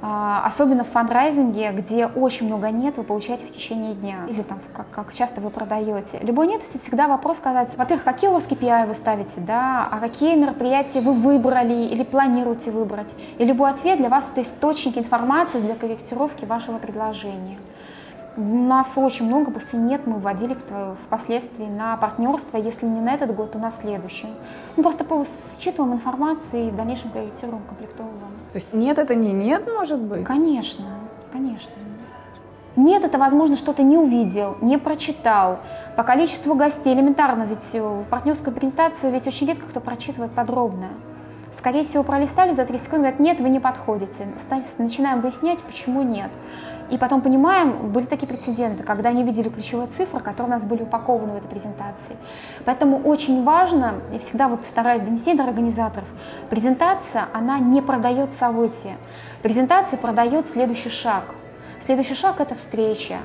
[0.03, 4.27] А, особенно в фандрайзинге, где очень много нет, вы получаете в течение дня.
[4.29, 6.19] Или там, как, как часто вы продаете.
[6.21, 10.37] Любой нет, всегда вопрос сказать, во-первых, какие у вас KPI вы ставите, да, а какие
[10.37, 13.15] мероприятия вы выбрали или планируете выбрать.
[13.39, 17.57] И любой ответ для вас это источник информации для корректировки вашего предложения.
[18.37, 20.59] У нас очень много после нет мы вводили
[21.07, 24.29] впоследствии на партнерство, если не на этот год, то на следующий.
[24.77, 25.07] Мы просто
[25.59, 28.36] считываем информацию и в дальнейшем корректируем, комплектовываем.
[28.53, 30.25] То есть нет, это не нет, может быть?
[30.25, 30.85] Конечно,
[31.33, 31.73] конечно.
[32.77, 35.61] Нет, это, возможно, что-то не увидел, не прочитал.
[35.97, 40.89] По количеству гостей элементарно, ведь в партнерскую презентацию ведь очень редко кто прочитывает подробно.
[41.53, 44.29] Скорее всего, пролистали за 3 секунды, говорят, нет, вы не подходите.
[44.79, 46.31] Начинаем выяснять, почему нет.
[46.91, 50.83] И потом понимаем, были такие прецеденты, когда они видели ключевые цифры, которые у нас были
[50.83, 52.17] упакованы в этой презентации.
[52.65, 56.09] Поэтому очень важно, я всегда вот стараюсь донести до организаторов,
[56.49, 58.97] презентация, она не продает события.
[59.43, 61.35] Презентация продает следующий шаг.
[61.85, 63.19] Следующий шаг– это встреча.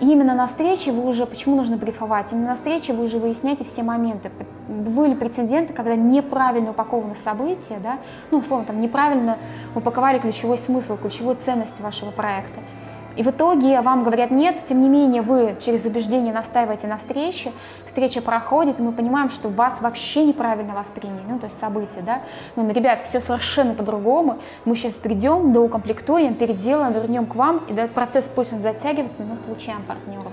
[0.00, 3.64] И именно на встрече вы уже, почему нужно брифовать, именно на встрече вы уже выясняете
[3.64, 4.30] все моменты.
[4.66, 7.98] Были прецеденты, когда неправильно упакованы события, да,
[8.30, 9.36] ну, условно, там, неправильно
[9.74, 12.60] упаковали ключевой смысл, ключевую ценность вашего проекта.
[13.16, 17.52] И в итоге вам говорят нет, тем не менее вы через убеждение настаиваете на встрече,
[17.86, 22.20] встреча проходит, и мы понимаем, что вас вообще неправильно восприняли, ну то есть события, да.
[22.56, 27.92] Ну, ребят, все совершенно по-другому, мы сейчас придем, доукомплектуем, переделаем, вернем к вам, и этот
[27.92, 30.30] процесс пусть он затягивается, мы получаем партнера.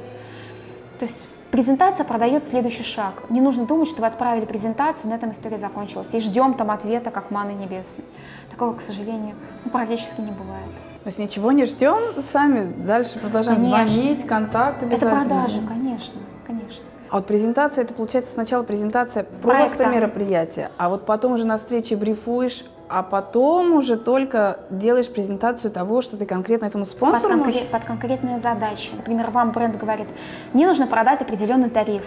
[1.00, 3.24] То есть Презентация продает следующий шаг.
[3.30, 7.10] Не нужно думать, что вы отправили презентацию, на этом история закончилась, и ждем там ответа,
[7.10, 8.06] как маны небесной.
[8.52, 10.70] Такого, к сожалению, ну, практически не бывает.
[11.08, 11.96] То есть ничего не ждем,
[12.34, 13.88] сами дальше продолжаем конечно.
[13.88, 15.20] звонить, контакт обязательно.
[15.20, 16.86] Это продажи, конечно, конечно.
[17.08, 19.86] А вот презентация, это получается сначала презентация просто Проекта.
[19.86, 26.02] мероприятия, а вот потом уже на встрече брифуешь, а потом уже только делаешь презентацию того,
[26.02, 27.70] что ты конкретно этому спонсору под, конкрет, можешь...
[27.70, 28.90] под конкретные задачи.
[28.94, 30.08] Например, вам бренд говорит,
[30.52, 32.04] мне нужно продать определенный тариф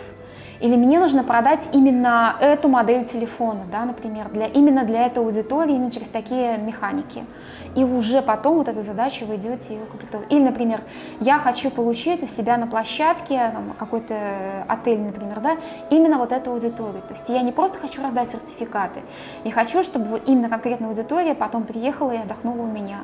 [0.61, 5.75] или мне нужно продать именно эту модель телефона, да, например, для, именно для этой аудитории,
[5.75, 7.25] именно через такие механики.
[7.77, 10.37] И уже потом вот эту задачу вы идете и укомплектовываете.
[10.37, 10.81] Или, например,
[11.21, 15.57] я хочу получить у себя на площадке какой-то отель, например, да,
[15.91, 17.03] именно вот эту аудиторию.
[17.03, 19.03] То есть я не просто хочу раздать сертификаты,
[19.45, 22.99] я хочу, чтобы именно конкретная аудитория потом приехала и отдохнула у меня.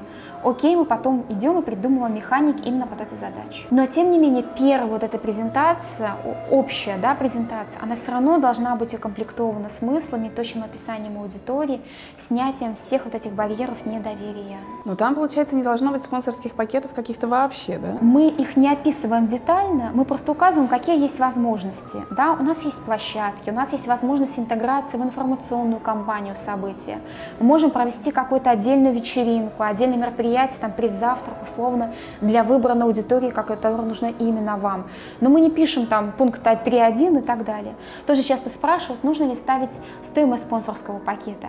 [0.44, 3.66] Окей, мы потом идем и придумываем механик именно под эту задачу.
[3.70, 6.16] Но, тем не менее, первая вот эта презентация,
[6.50, 11.80] общая, да, презентация, она все равно должна быть укомплектована смыслами, точным описанием аудитории,
[12.28, 14.55] снятием всех вот этих барьеров недоверия.
[14.86, 17.98] Но там, получается, не должно быть спонсорских пакетов каких-то вообще, да?
[18.00, 22.04] Мы их не описываем детально, мы просто указываем, какие есть возможности.
[22.12, 27.00] Да, у нас есть площадки, у нас есть возможность интеграции в информационную кампанию события.
[27.40, 33.78] Мы можем провести какую-то отдельную вечеринку, отдельное мероприятие, там, приз-завтрак, условно, для выбранной аудитории, которая
[33.78, 34.84] нужна именно вам.
[35.20, 37.74] Но мы не пишем там пункт 3.1 и так далее.
[38.06, 41.48] Тоже часто спрашивают, нужно ли ставить стоимость спонсорского пакета.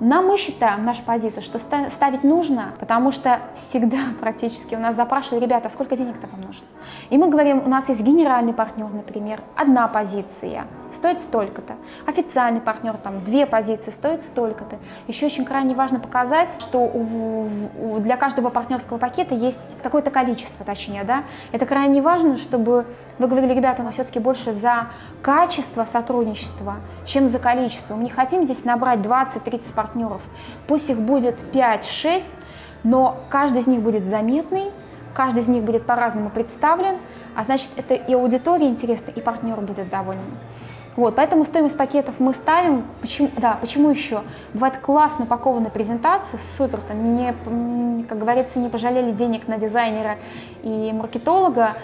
[0.00, 5.44] Нам мы считаем, наша позиция, что ставить нужно, потому что всегда практически у нас запрашивают,
[5.44, 6.66] ребята, сколько денег-то вам нужно?
[7.10, 11.74] И мы говорим, у нас есть генеральный партнер, например, одна позиция, стоит столько-то.
[12.06, 14.76] Официальный партнер, там, две позиции, стоит столько-то.
[15.08, 17.48] Еще очень крайне важно показать, что у,
[17.80, 21.24] у, для каждого партнерского пакета есть какое-то количество, точнее, да.
[21.52, 22.86] Это крайне важно, чтобы
[23.18, 24.88] вы говорили, ребята, мы все-таки больше за
[25.22, 26.76] качество сотрудничества,
[27.06, 27.94] чем за количество.
[27.94, 30.22] Мы не хотим здесь набрать 20-30 партнеров.
[30.66, 32.24] Пусть их будет 5-6,
[32.82, 34.72] но каждый из них будет заметный,
[35.14, 36.96] каждый из них будет по-разному представлен,
[37.34, 40.20] а значит, это и аудитория интересна, и партнер будет доволен.
[40.96, 42.84] Вот, поэтому стоимость пакетов мы ставим.
[43.00, 44.22] Почему, да, почему еще?
[44.52, 50.18] Бывает классно упакованная презентация, супер, там не, как говорится, не пожалели денег на дизайнера
[50.62, 51.76] и маркетолога,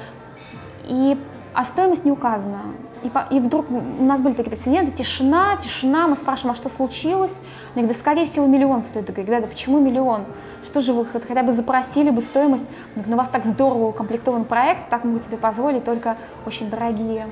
[0.85, 1.17] и,
[1.55, 2.61] а стоимость не указана.
[3.03, 7.41] И, и вдруг у нас были такие прецеденты, тишина, тишина, мы спрашиваем, а что случилось?
[7.75, 9.09] Они говорят, да скорее всего миллион стоит.
[9.09, 10.25] Я говорю, ребята, почему миллион?
[10.65, 12.67] Что же вы хотя бы запросили бы стоимость?
[12.95, 17.27] Я ну у вас так здорово укомплектован проект, так могут себе позволить только очень дорогие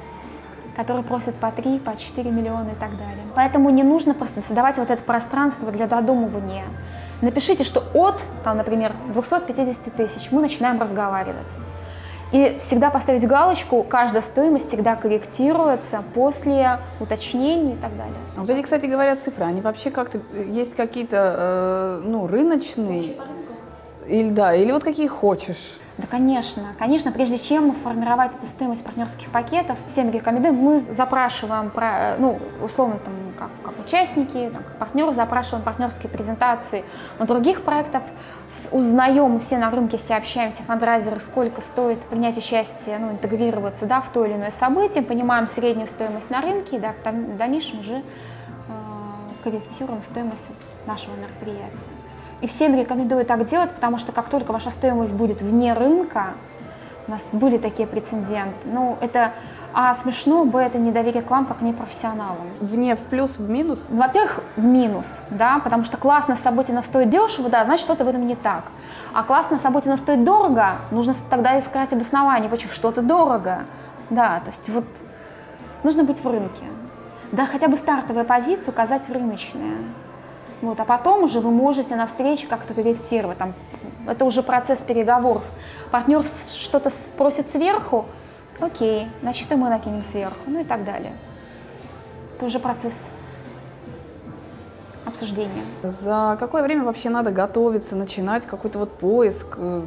[0.79, 3.25] которые просят по 3, по 4 миллиона и так далее.
[3.35, 4.15] Поэтому не нужно
[4.47, 6.67] создавать вот это пространство для додумывания.
[7.21, 11.49] Напишите, что от, там, например, 250 тысяч мы начинаем разговаривать.
[12.31, 18.15] И всегда поставить галочку, каждая стоимость всегда корректируется после уточнений и так далее.
[18.37, 23.17] А вот эти, кстати говоря, цифры, они вообще как-то, есть какие-то, э, ну, рыночные,
[24.07, 25.81] или да, или вот какие хочешь?
[25.99, 26.63] Да, конечно.
[26.79, 32.99] Конечно, прежде чем формировать эту стоимость партнерских пакетов, всем рекомендуем, мы запрашиваем, про, ну, условно,
[33.05, 36.85] там, как, как участники, там, как партнеры, запрашиваем партнерские презентации
[37.19, 38.05] у других проектов,
[38.71, 44.11] узнаем, все на рынке, все общаемся, фандрайзеры, сколько стоит принять участие, ну, интегрироваться, да, в
[44.11, 48.03] то или иное событие, понимаем среднюю стоимость на рынке, да, в дальнейшем уже э,
[49.43, 50.49] корректируем стоимость
[50.87, 51.98] нашего мероприятия.
[52.41, 56.35] И всем рекомендую так делать, потому что как только ваша стоимость будет вне рынка,
[57.07, 59.33] у нас были такие прецеденты, ну, это
[59.75, 62.49] а смешно, б, это недоверие к вам как непрофессионалам.
[62.61, 63.87] Вне в плюс, в минус?
[63.91, 68.09] Во-первых, в минус, да, потому что классно событие, но стоит дешево, да, значит, что-то в
[68.09, 68.65] этом не так.
[69.13, 73.61] А классно событие, но стоит дорого, нужно тогда искать обоснование, почему что-то дорого.
[74.11, 74.87] Да, то есть вот
[75.85, 76.65] нужно быть в рынке.
[77.33, 79.77] Да, хотя бы стартовая позиция указать в рыночные.
[80.61, 83.39] Вот, а потом уже вы можете на встрече как-то корректировать.
[83.39, 83.55] Там,
[84.07, 85.43] это уже процесс переговоров.
[85.91, 88.07] Партнер что-то спросит сверху,
[88.61, 91.13] окей, значит и мы накинем сверху, ну и так далее.
[92.37, 92.95] Это уже процесс
[95.07, 95.63] обсуждения.
[95.83, 99.47] За какое время вообще надо готовиться, начинать какой-то вот поиск?
[99.57, 99.83] Э,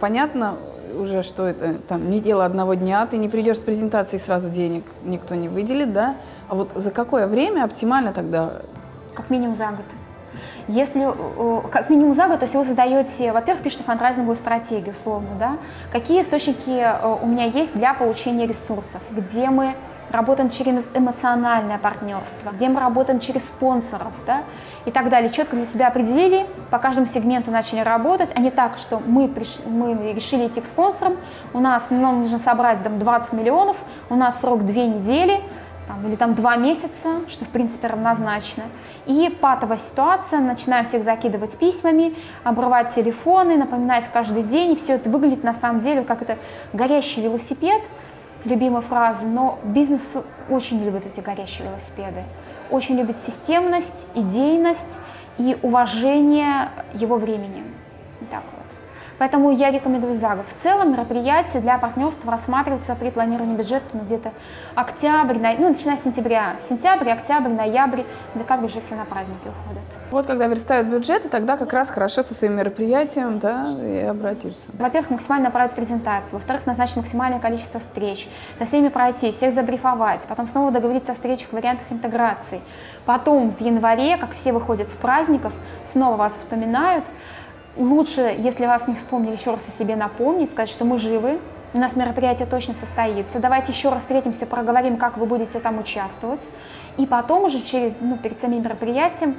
[0.00, 0.56] понятно
[0.98, 4.84] уже, что это там не дело одного дня, ты не придешь с презентацией сразу денег
[5.04, 6.16] никто не выделит, да?
[6.48, 8.62] А вот за какое время оптимально тогда
[9.16, 9.86] как минимум за год.
[10.68, 11.06] Если
[11.70, 15.52] как минимум за год, то есть вы создаете, во-первых, пишете фандрайзинговую стратегию, условно, да,
[15.90, 16.86] какие источники
[17.22, 19.74] у меня есть для получения ресурсов, где мы
[20.10, 24.42] работаем через эмоциональное партнерство, где мы работаем через спонсоров, да,
[24.84, 25.30] и так далее.
[25.30, 29.58] Четко для себя определили, по каждому сегменту начали работать, а не так, что мы, приш...
[29.66, 31.16] мы решили идти к спонсорам,
[31.54, 33.76] у нас нам нужно собрать там, 20 миллионов,
[34.10, 35.40] у нас срок 2 недели,
[35.86, 38.64] там, или там два месяца, что в принципе равнозначно.
[39.06, 45.08] И патовая ситуация, начинаем всех закидывать письмами, обрывать телефоны, напоминать каждый день, и все это
[45.10, 46.38] выглядит на самом деле как это
[46.72, 47.82] горящий велосипед,
[48.44, 50.14] любимая фраза, но бизнес
[50.48, 52.22] очень любит эти горящие велосипеды,
[52.70, 54.98] очень любит системность, идейность
[55.38, 57.62] и уважение его времени.
[58.30, 58.55] Так вот.
[59.18, 60.46] Поэтому я рекомендую ЗАГов.
[60.48, 64.32] В целом мероприятия для партнерства рассматриваются при планировании бюджета ну, где-то
[64.74, 66.56] октябрь, ну, начиная с сентября.
[66.60, 68.02] Сентябрь, октябрь, ноябрь,
[68.34, 69.82] декабрь уже все на праздники уходят.
[70.10, 74.62] Вот когда верстают бюджеты, тогда как раз хорошо со своим мероприятием да, и обратиться.
[74.78, 76.32] Во-первых, максимально направить презентацию.
[76.32, 78.28] Во-вторых, назначить максимальное количество встреч.
[78.58, 80.22] Со всеми пройти, всех забрифовать.
[80.28, 82.60] Потом снова договориться о встречах, вариантах интеграции.
[83.06, 85.52] Потом в январе, как все выходят с праздников,
[85.90, 87.04] снова вас вспоминают,
[87.76, 91.40] Лучше, если вас не вспомнили, еще раз о себе напомнить, сказать, что мы живы,
[91.74, 96.40] у нас мероприятие точно состоится, давайте еще раз встретимся, проговорим, как вы будете там участвовать,
[96.96, 99.36] и потом уже через, ну, перед самим мероприятием,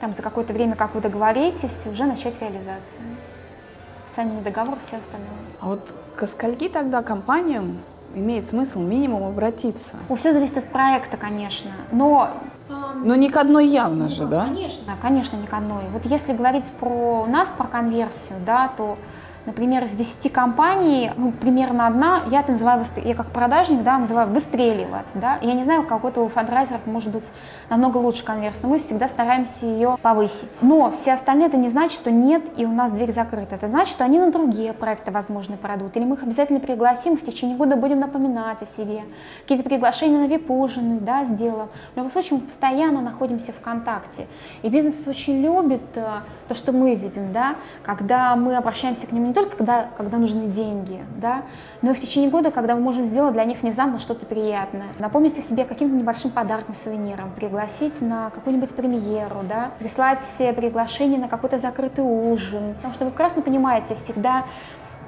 [0.00, 3.02] там за какое-то время, как вы договоритесь, уже начать реализацию
[3.92, 5.28] с подписанием договора, все остальное.
[5.60, 7.78] А вот к скольки тогда компаниям
[8.14, 9.96] имеет смысл минимум обратиться?
[10.08, 12.30] Ну, все зависит от проекта, конечно, но
[12.68, 14.44] но не к одной явно же, да?
[14.44, 15.84] Конечно, конечно, не к одной.
[15.92, 18.96] Вот если говорить про нас, про конверсию, да, то
[19.46, 24.28] Например, из 10 компаний, ну, примерно одна, я это называю, я как продажник, да, называю
[24.28, 25.38] выстреливает, да.
[25.42, 27.24] Я не знаю, у кого-то у фандрайзеров может быть
[27.68, 30.62] намного лучше конверсия, мы всегда стараемся ее повысить.
[30.62, 33.56] Но все остальные, это не значит, что нет, и у нас дверь закрыта.
[33.56, 35.94] Это значит, что они на другие проекты, возможно, пройдут.
[35.96, 39.02] Или мы их обязательно пригласим, в течение года будем напоминать о себе.
[39.42, 41.68] Какие-то приглашения на вип-ужины, да, сделаем.
[41.92, 44.26] В любом случае, мы постоянно находимся в контакте.
[44.62, 46.06] И бизнес очень любит э,
[46.48, 50.46] то, что мы видим, да, когда мы обращаемся к ним не только когда, когда нужны
[50.46, 51.42] деньги, да,
[51.82, 54.86] но и в течение года, когда мы можем сделать для них внезапно что-то приятное.
[55.00, 61.28] Напомнить о себе каким-то небольшим подарком, сувениром, пригласить на какую-нибудь премьеру, да, прислать приглашение на
[61.28, 62.74] какой-то закрытый ужин.
[62.74, 64.44] Потому что вы прекрасно понимаете, всегда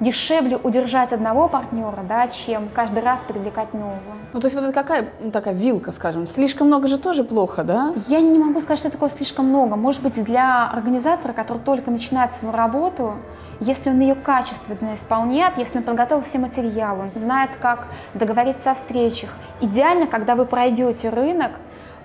[0.01, 3.97] дешевле удержать одного партнера, да, чем каждый раз привлекать нового.
[4.33, 7.63] Ну, то есть вот это какая ну, такая вилка, скажем, слишком много же тоже плохо,
[7.63, 7.93] да?
[8.07, 9.75] Я не могу сказать, что такое слишком много.
[9.75, 13.13] Может быть, для организатора, который только начинает свою работу,
[13.59, 18.75] если он ее качественно исполняет, если он подготовил все материалы, он знает, как договориться о
[18.75, 19.29] встречах.
[19.61, 21.51] Идеально, когда вы пройдете рынок,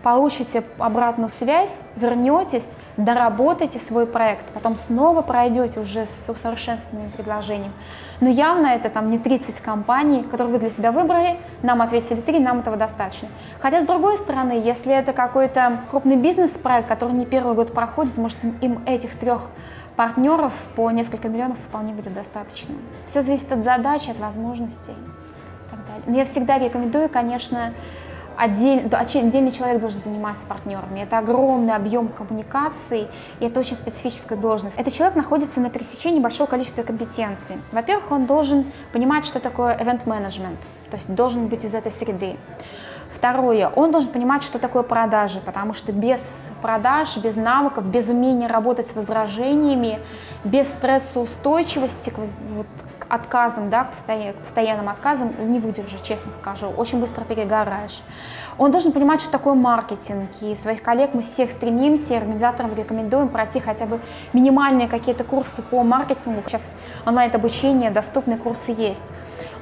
[0.03, 7.73] получите обратную связь, вернетесь, доработаете свой проект, потом снова пройдете уже с усовершенствованным предложением.
[8.21, 12.41] Но явно это там не 30 компаний, которые вы для себя выбрали, нам ответили 3,
[12.41, 13.29] нам этого достаточно.
[13.61, 18.39] Хотя с другой стороны, если это какой-то крупный бизнес-проект, который не первый год проходит, может
[18.61, 19.43] им этих трех
[19.97, 22.75] партнеров по несколько миллионов вполне будет достаточно.
[23.07, 26.03] Все зависит от задачи, от возможностей и так далее.
[26.07, 27.73] Но я всегда рекомендую, конечно,
[28.37, 31.01] отдель, отдельный человек должен заниматься партнерами.
[31.01, 33.09] Это огромный объем коммуникаций,
[33.41, 34.77] и это очень специфическая должность.
[34.77, 37.57] Этот человек находится на пересечении большого количества компетенций.
[37.73, 42.37] Во-первых, он должен понимать, что такое event-менеджмент, то есть должен быть из этой среды.
[43.23, 46.19] Второе, он должен понимать, что такое продажи, потому что без
[46.61, 50.01] продаж, без навыков, без умения работать с возражениями,
[50.43, 52.67] без стрессоустойчивости к, вот,
[52.99, 58.03] к отказам, да, к, постоян, к постоянным отказам не выдержишь, честно скажу, очень быстро перегораешь.
[58.59, 63.61] Он должен понимать, что такое маркетинг, и своих коллег мы всех стремимся, организаторам рекомендуем пройти
[63.61, 64.01] хотя бы
[64.33, 66.43] минимальные какие-то курсы по маркетингу.
[66.45, 66.75] Сейчас
[67.07, 69.01] онлайн-обучение, доступные курсы есть.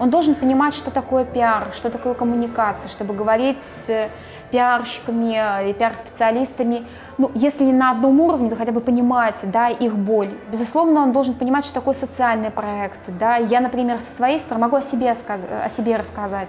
[0.00, 4.08] Он должен понимать, что такое пиар, что такое коммуникация, чтобы говорить с
[4.50, 6.86] пиарщиками и пиар-специалистами,
[7.18, 10.30] ну, если не на одном уровне, то хотя бы понимать, да, их боль.
[10.50, 13.36] Безусловно, он должен понимать, что такое социальный проект, да.
[13.36, 16.48] Я, например, со своей стороны могу о себе, о себе рассказать.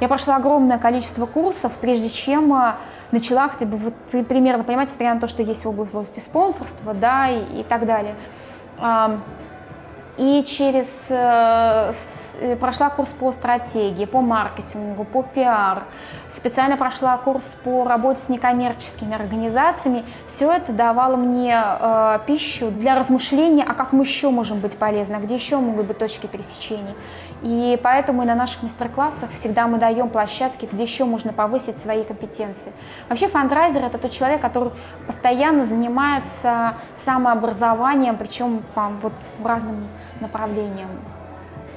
[0.00, 2.74] Я прошла огромное количество курсов, прежде чем э,
[3.12, 3.94] начала хотя бы вот
[4.26, 8.16] примерно понимать, несмотря на то, что есть в области спонсорства, да, и, и так далее.
[10.16, 11.92] И через э, Э,
[12.60, 15.84] прошла курс по стратегии, по маркетингу, по пиар,
[16.34, 20.04] специально прошла курс по работе с некоммерческими организациями.
[20.28, 25.16] Все это давало мне э, пищу для размышления, а как мы еще можем быть полезны,
[25.16, 26.94] а где еще могут быть точки пересечений.
[27.42, 32.04] И поэтому и на наших мастер-классах всегда мы даем площадки, где еще можно повысить свои
[32.04, 32.72] компетенции.
[33.08, 34.72] Вообще фандрайзер– это тот человек, который
[35.06, 39.12] постоянно занимается самообразованием, причем по вот,
[39.42, 39.88] разным
[40.20, 40.88] направлениям.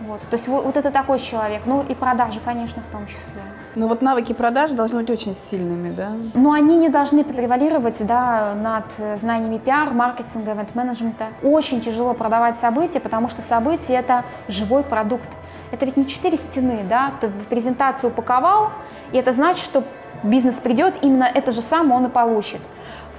[0.08, 1.62] Вот, то есть вот, вот это такой человек.
[1.66, 3.41] Ну и продажи, конечно, в том числе.
[3.76, 6.12] Ну вот навыки продаж должны быть очень сильными, да?
[6.34, 11.28] Но они не должны превалировать да, над знаниями пиар, маркетинга, ивент-менеджмента.
[11.41, 15.30] Очень тяжело продавать события, потому что события– это живой продукт.
[15.72, 17.14] Это ведь не четыре стены, да?
[17.22, 18.70] Ты презентацию упаковал,
[19.12, 19.84] и это значит, что
[20.22, 22.62] бизнес придет, именно это же самое он и получит.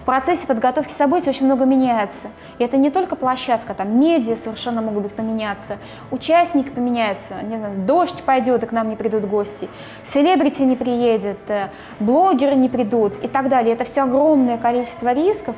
[0.05, 2.29] В процессе подготовки событий очень много меняется.
[2.59, 5.79] И это не только площадка, там медиа совершенно могут быть поменяться,
[6.11, 9.67] участник поменяется, не знаю, дождь пойдет, и к нам не придут гости,
[10.05, 13.73] селебрити не приедет, э, блогеры не придут и так далее.
[13.73, 15.57] Это все огромное количество рисков,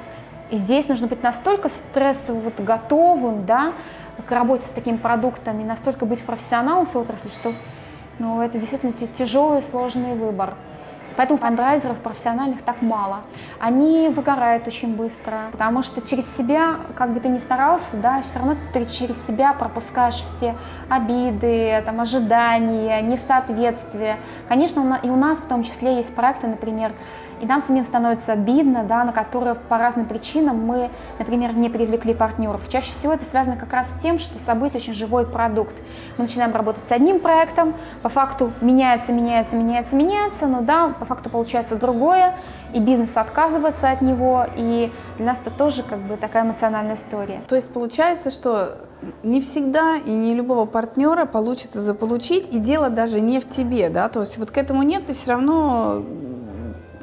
[0.52, 3.72] и здесь нужно быть настолько стрессово вот готовым, да,
[4.28, 7.52] к работе с таким продуктом и настолько быть профессионалом своей отрасли, что
[8.20, 10.54] ну, это действительно тяжелый, сложный выбор.
[11.16, 13.20] Поэтому фандрайзеров профессиональных так мало.
[13.58, 18.38] Они выгорают очень быстро, потому что через себя, как бы ты ни старался, да, все
[18.38, 20.54] равно ты через себя пропускаешь все
[20.88, 24.18] обиды, там, ожидания, несоответствия.
[24.48, 26.92] Конечно, и у нас в том числе есть проекты, например,
[27.40, 32.14] и нам самим становится обидно, да, на которые по разным причинам мы, например, не привлекли
[32.14, 32.62] партнеров.
[32.68, 35.74] Чаще всего это связано как раз с тем, что событие очень живой продукт.
[36.16, 41.04] Мы начинаем работать с одним проектом, по факту меняется, меняется, меняется, меняется, но да, по
[41.04, 42.34] факту получается другое,
[42.72, 47.40] и бизнес отказывается от него, и для нас это тоже как бы такая эмоциональная история.
[47.48, 48.78] То есть получается, что
[49.22, 54.08] не всегда и не любого партнера получится заполучить, и дело даже не в тебе, да,
[54.08, 56.02] то есть вот к этому нет, ты все равно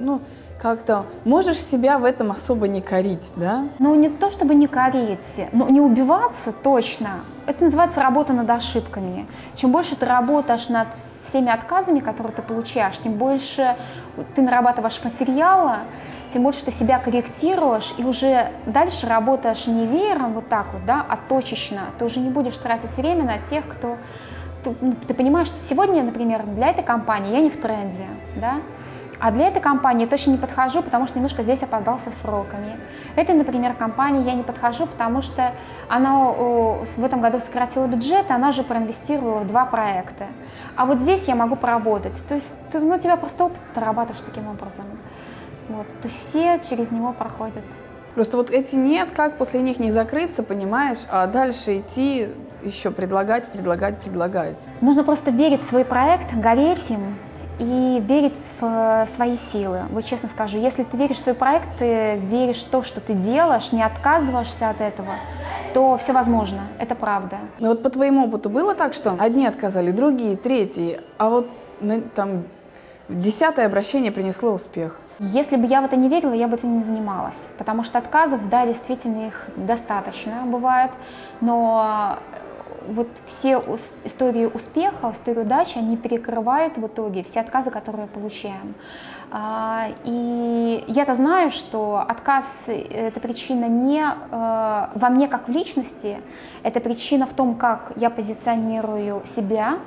[0.03, 0.21] ну,
[0.61, 3.65] как-то можешь себя в этом особо не корить, да?
[3.79, 7.21] Ну, не то чтобы не корить, но не убиваться точно.
[7.47, 9.27] Это называется работа над ошибками.
[9.55, 10.87] Чем больше ты работаешь над
[11.25, 13.75] всеми отказами, которые ты получаешь, тем больше
[14.35, 15.79] ты нарабатываешь материала,
[16.33, 21.05] тем больше ты себя корректируешь и уже дальше работаешь не веером вот так вот, да,
[21.07, 21.81] а точечно.
[21.99, 23.97] Ты уже не будешь тратить время на тех, кто...
[24.79, 28.05] Ну, ты понимаешь, что сегодня, например, для этой компании я не в тренде,
[28.39, 28.55] да,
[29.23, 32.75] а для этой компании точно не подхожу, потому что немножко здесь опоздал со сроками.
[33.15, 35.53] Этой, например, компании я не подхожу, потому что
[35.87, 40.25] она в этом году сократила бюджет, она же проинвестировала в два проекта.
[40.75, 42.21] А вот здесь я могу поработать.
[42.27, 44.83] То есть ну, тебя просто опыт нарабатываешь таким образом.
[45.69, 45.87] Вот.
[46.01, 47.63] То есть все через него проходят.
[48.15, 52.27] Просто вот эти нет, как после них не закрыться, понимаешь, а дальше идти
[52.61, 54.57] еще предлагать, предлагать, предлагать.
[54.81, 57.15] Нужно просто верить в свой проект, гореть им,
[57.59, 59.83] и верить в э, свои силы.
[59.91, 63.13] Вот честно скажу, если ты веришь в свой проект, ты веришь в то, что ты
[63.13, 65.15] делаешь, не отказываешься от этого,
[65.73, 67.37] то все возможно, это правда.
[67.59, 71.49] Ну вот по твоему опыту было так, что одни отказали, другие, третьи, а вот
[72.15, 72.43] там
[73.09, 74.99] десятое обращение принесло успех?
[75.19, 78.49] Если бы я в это не верила, я бы этим не занималась, потому что отказов,
[78.49, 80.91] да, действительно их достаточно бывает,
[81.39, 82.17] но
[82.87, 83.63] вот все
[84.03, 88.75] истории успеха, истории удачи, они перекрывают в итоге все отказы, которые получаем.
[89.31, 96.21] А, и я-то знаю, что отказ– это причина не э, во мне как в личности,
[96.61, 99.79] это причина в том, как я позиционирую себя,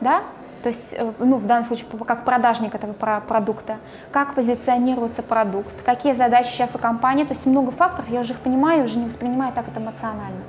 [0.00, 0.22] да,
[0.62, 3.76] то есть, э, ну, в данном случае, как продажник этого продукта,
[4.10, 8.40] как позиционируется продукт, какие задачи сейчас у компании, то есть много факторов, я уже их
[8.40, 10.42] понимаю, уже не воспринимаю так это эмоционально.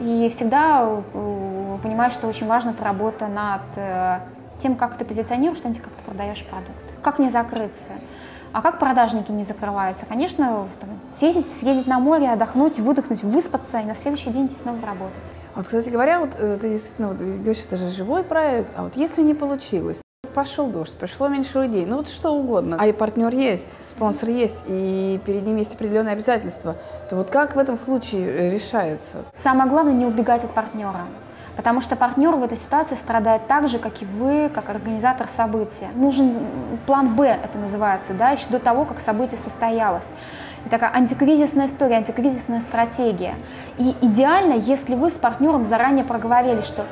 [0.00, 4.20] И всегда э, понимаешь, что очень важна эта работа над э,
[4.58, 6.84] тем, как ты позиционируешь, тем, как ты продаешь продукт.
[7.02, 7.92] Как не закрыться?
[8.52, 10.06] А как продажники не закрываются?
[10.06, 14.78] Конечно, там, съездить, съездить на море, отдохнуть, выдохнуть, выспаться и на следующий день идти снова
[14.86, 15.32] работать.
[15.54, 18.96] Вот, кстати говоря, вот э, ты действительно вот, говоришь, это же живой проект, а вот
[18.96, 20.00] если не получилось,
[20.36, 24.58] пошел дождь, пришло меньше людей, ну вот что угодно, а и партнер есть, спонсор есть,
[24.66, 26.76] и перед ним есть определенные обязательства,
[27.08, 29.24] то вот как в этом случае решается?
[29.34, 31.06] Самое главное не убегать от партнера.
[31.56, 35.88] Потому что партнер в этой ситуации страдает так же, как и вы, как организатор события.
[35.94, 36.36] Нужен
[36.84, 40.06] план «Б», это называется, да, еще до того, как событие состоялось.
[40.70, 43.36] Такая антикризисная история, антикризисная стратегия.
[43.78, 46.84] И идеально, если вы с партнером заранее проговорили, что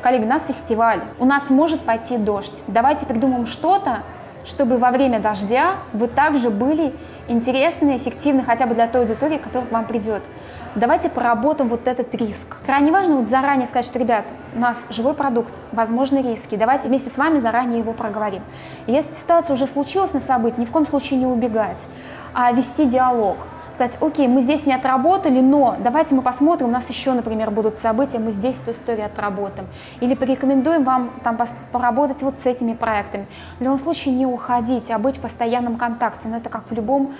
[0.00, 2.62] коллеги, у нас фестиваль, у нас может пойти дождь.
[2.66, 3.98] Давайте придумаем что-то,
[4.44, 6.94] чтобы во время дождя вы также были
[7.28, 10.22] интересны, эффективны хотя бы для той аудитории, которая к вам придет.
[10.76, 12.56] Давайте поработаем вот этот риск.
[12.64, 14.24] Крайне важно вот заранее сказать, что, ребят,
[14.54, 18.42] у нас живой продукт, возможны риски, давайте вместе с вами заранее его проговорим.
[18.86, 21.78] если ситуация уже случилась на событии, ни в коем случае не убегать,
[22.34, 23.36] а вести диалог
[23.80, 27.78] сказать, окей, мы здесь не отработали, но давайте мы посмотрим, у нас еще, например, будут
[27.78, 29.66] события, мы здесь эту историю отработаем.
[30.00, 31.38] Или порекомендуем вам там
[31.72, 33.26] поработать вот с этими проектами.
[33.58, 36.28] В любом случае не уходить, а быть в постоянном контакте.
[36.28, 37.14] Но это как в любом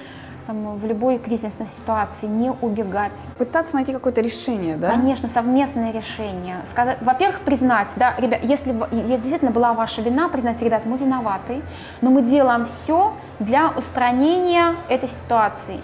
[0.47, 3.19] там, в любой кризисной ситуации, не убегать.
[3.39, 4.91] Пытаться найти какое-то решение, да?
[4.91, 6.59] Конечно, совместное решение.
[7.01, 11.63] Во-первых, признать, да, ребят, если, если действительно была ваша вина, признать, ребят, мы виноваты,
[12.01, 15.81] но мы делаем все для устранения этой ситуации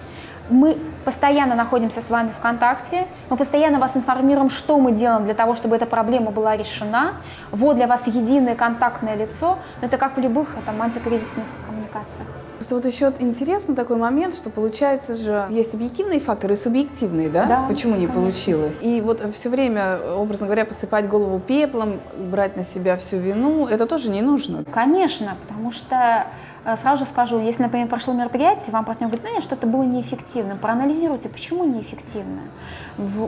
[0.49, 5.33] мы постоянно находимся с вами в контакте, мы постоянно вас информируем, что мы делаем для
[5.33, 7.13] того, чтобы эта проблема была решена.
[7.51, 12.27] Вот для вас единое контактное лицо, но это как в любых там, антикризисных коммуникациях.
[12.57, 17.45] Просто вот еще интересный такой момент, что получается же есть объективные факторы и субъективные, да?
[17.45, 17.65] Да.
[17.67, 18.21] Почему не конечно.
[18.21, 18.79] получилось?
[18.81, 23.85] И вот все время, образно говоря, посыпать голову пеплом, брать на себя всю вину, это
[23.85, 24.63] тоже не нужно.
[24.71, 26.27] Конечно, потому что
[26.67, 29.83] Э, сразу же скажу, если, например, прошло мероприятие, вам партнер говорит, ну нет, что-то было
[29.83, 32.41] неэффективно, проанализируйте, почему неэффективно.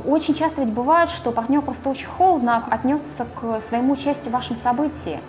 [0.06, 4.58] Очень часто ведь бывает, что партнер просто очень холодно отнесся к своему участию в вашем
[4.58, 5.22] событии.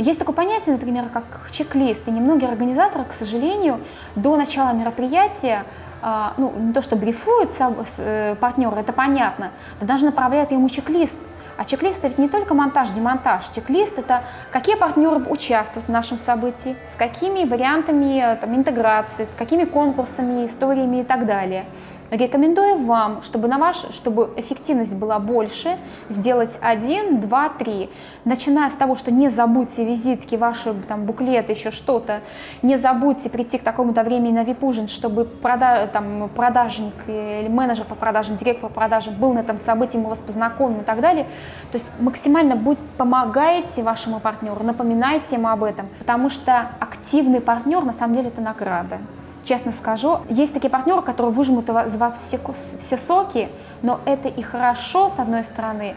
[0.00, 3.80] Есть такое понятие, например, как чек-лист, и немногие организаторы, к сожалению,
[4.16, 5.66] до начала мероприятия
[6.00, 7.50] а, ну, не то, что брифуют
[7.98, 11.18] э, партнера, это понятно, но даже направляют ему чек-лист.
[11.58, 13.44] А чек-лист это не только монтаж, демонтаж.
[13.54, 20.46] Чек-лист это какие партнеры участвуют в нашем событии, с какими вариантами там, интеграции, какими конкурсами,
[20.46, 21.66] историями и так далее.
[22.10, 27.88] Рекомендую вам, чтобы, на ваш, чтобы эффективность была больше, сделать один, два, три.
[28.24, 32.20] Начиная с того, что не забудьте визитки, ваши там, буклеты, еще что-то.
[32.62, 37.94] Не забудьте прийти к такому-то времени на вип-ужин, чтобы прода, там, продажник или менеджер по
[37.94, 41.26] продажам, директор по продажам был на этом событии, мы вас познакомим и так далее.
[41.70, 47.84] То есть максимально будь, помогаете вашему партнеру, напоминайте ему об этом, потому что активный партнер
[47.84, 48.98] на самом деле это награда
[49.44, 50.18] честно скажу.
[50.28, 52.38] Есть такие партнеры, которые выжмут из вас все,
[52.80, 53.48] все соки,
[53.82, 55.94] но это и хорошо, с одной стороны,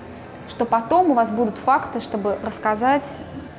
[0.49, 3.03] что потом у вас будут факты, чтобы рассказать.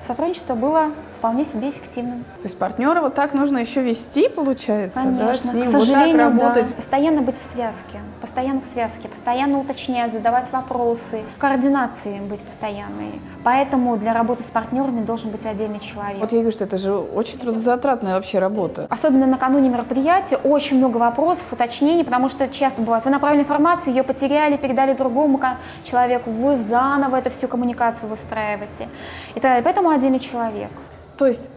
[0.07, 0.91] Сотрудничество было
[1.25, 2.23] вполне себе эффективным.
[2.43, 5.25] То есть партнера вот так нужно еще вести, получается, Конечно.
[5.27, 5.37] да?
[5.39, 6.69] С ним К сожалению, вот так работать.
[6.69, 6.75] Да.
[6.75, 13.23] Постоянно быть в связке, постоянно в связке, постоянно уточнять, задавать вопросы, в координации быть постоянной.
[13.43, 16.19] Поэтому для работы с партнерами должен быть отдельный человек.
[16.21, 18.87] Вот я говорю, что это же очень трудозатратная вообще работа.
[18.91, 24.03] Особенно накануне мероприятия очень много вопросов, уточнений, потому что часто бывает, вы направили информацию, ее
[24.03, 25.41] потеряли, передали другому
[25.85, 28.91] человеку, вы заново эту всю коммуникацию выстраиваете.
[29.31, 29.63] И так далее.
[29.63, 30.69] Поэтому отдельный человек.
[31.17, 31.49] То есть,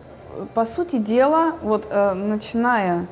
[0.53, 3.07] по сути дела, вот э, начиная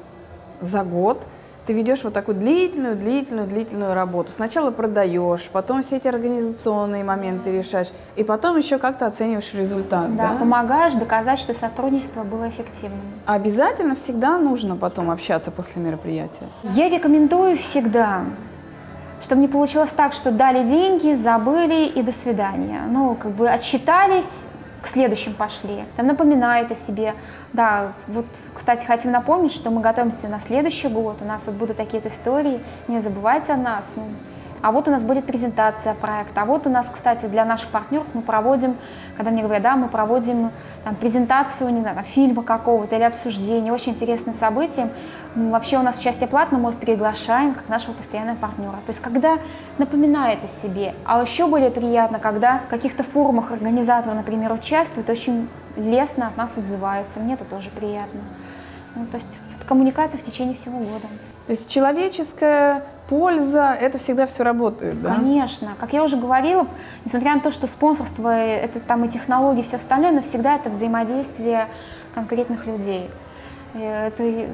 [0.61, 1.25] за год,
[1.65, 4.31] ты ведешь вот такую длительную, длительную, длительную работу.
[4.31, 10.15] Сначала продаешь, потом все эти организационные моменты решаешь, и потом еще как-то оцениваешь результат.
[10.15, 10.37] Да, да?
[10.37, 13.01] помогаешь доказать, что сотрудничество было эффективным.
[13.25, 16.47] обязательно всегда нужно потом общаться после мероприятия?
[16.75, 18.25] Я рекомендую всегда,
[19.23, 22.81] чтобы не получилось так, что дали деньги, забыли и до свидания.
[22.87, 24.29] Ну, как бы отчитались,
[24.85, 27.15] к следующим пошли, там напоминают о себе.
[27.53, 31.77] Да, вот, кстати, хотим напомнить, что мы готовимся на следующий год, у нас вот будут
[31.77, 33.91] такие-то истории, не забывайте о нас.
[34.65, 36.41] А вот у нас будет презентация проекта.
[36.41, 38.75] А вот у нас, кстати, для наших партнеров мы проводим,
[39.15, 40.49] когда мне говорят, да, мы проводим
[40.83, 44.89] там, презентацию, не знаю, там, фильма какого-то или обсуждение, очень интересное событие.
[45.35, 48.71] Вообще у нас участие платно, мы вас приглашаем как нашего постоянного партнера.
[48.71, 49.37] То есть когда
[49.77, 50.95] напоминает о себе.
[51.05, 55.47] А еще более приятно, когда в каких-то форумах организаторы, например, участвуют, очень
[55.77, 57.19] лестно от нас отзываются.
[57.19, 58.21] Мне это тоже приятно.
[58.95, 59.37] Ну, то есть
[59.67, 61.05] коммуникация в течение всего года.
[61.47, 65.15] То есть человеческая польза, это всегда все работает, да?
[65.15, 65.73] Конечно.
[65.79, 66.67] Как я уже говорила,
[67.05, 71.67] несмотря на то, что спонсорство, это там и технологии, все остальное, но всегда это взаимодействие
[72.15, 73.09] конкретных людей.
[73.75, 74.47] Это,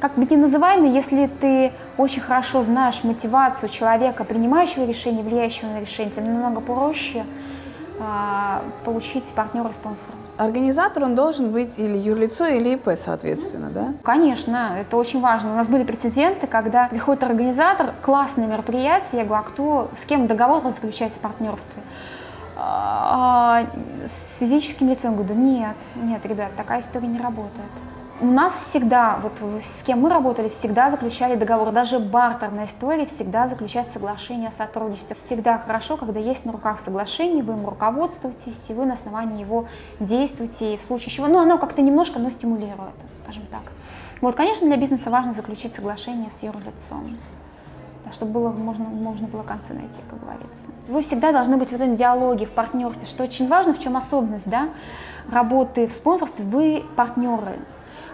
[0.00, 5.68] как бы ни называй, но если ты очень хорошо знаешь мотивацию человека, принимающего решение, влияющего
[5.68, 7.24] на решение, тебе намного проще
[8.00, 10.14] а, получить партнера и спонсора.
[10.36, 13.92] Организатор, он должен быть или юрлицо, или ИП, соответственно, да?
[14.02, 15.52] Конечно, это очень важно.
[15.52, 20.26] У нас были прецеденты, когда приходит организатор, классное мероприятие, я говорю, а кто, с кем
[20.26, 21.82] договор заключается в партнерстве?
[22.56, 23.66] А,
[24.06, 27.70] с физическим лицом, я говорю, да нет, нет, ребят, такая история не работает.
[28.20, 31.72] У нас всегда, вот с кем мы работали, всегда заключали договор.
[31.72, 35.16] Даже бартерная история всегда заключает соглашение о сотрудничестве.
[35.16, 39.66] Всегда хорошо, когда есть на руках соглашение, вы им руководствуетесь, и вы на основании его
[39.98, 43.62] действуете, и в случае чего, ну, оно как-то немножко, но стимулирует, скажем так.
[44.20, 47.18] Вот, конечно, для бизнеса важно заключить соглашение с юрлицом
[48.12, 50.68] чтобы было, можно, можно было концы найти, как говорится.
[50.88, 54.48] Вы всегда должны быть в этом диалоге, в партнерстве, что очень важно, в чем особенность
[54.48, 54.68] да,
[55.32, 56.44] работы в спонсорстве.
[56.44, 57.58] Вы партнеры,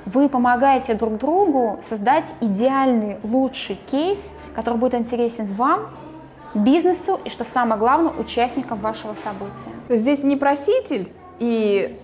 [0.07, 4.21] вы помогаете друг другу создать идеальный, лучший кейс,
[4.55, 5.89] который будет интересен вам,
[6.55, 9.71] бизнесу и, что самое главное, участникам вашего события.
[9.89, 11.97] Здесь не проситель и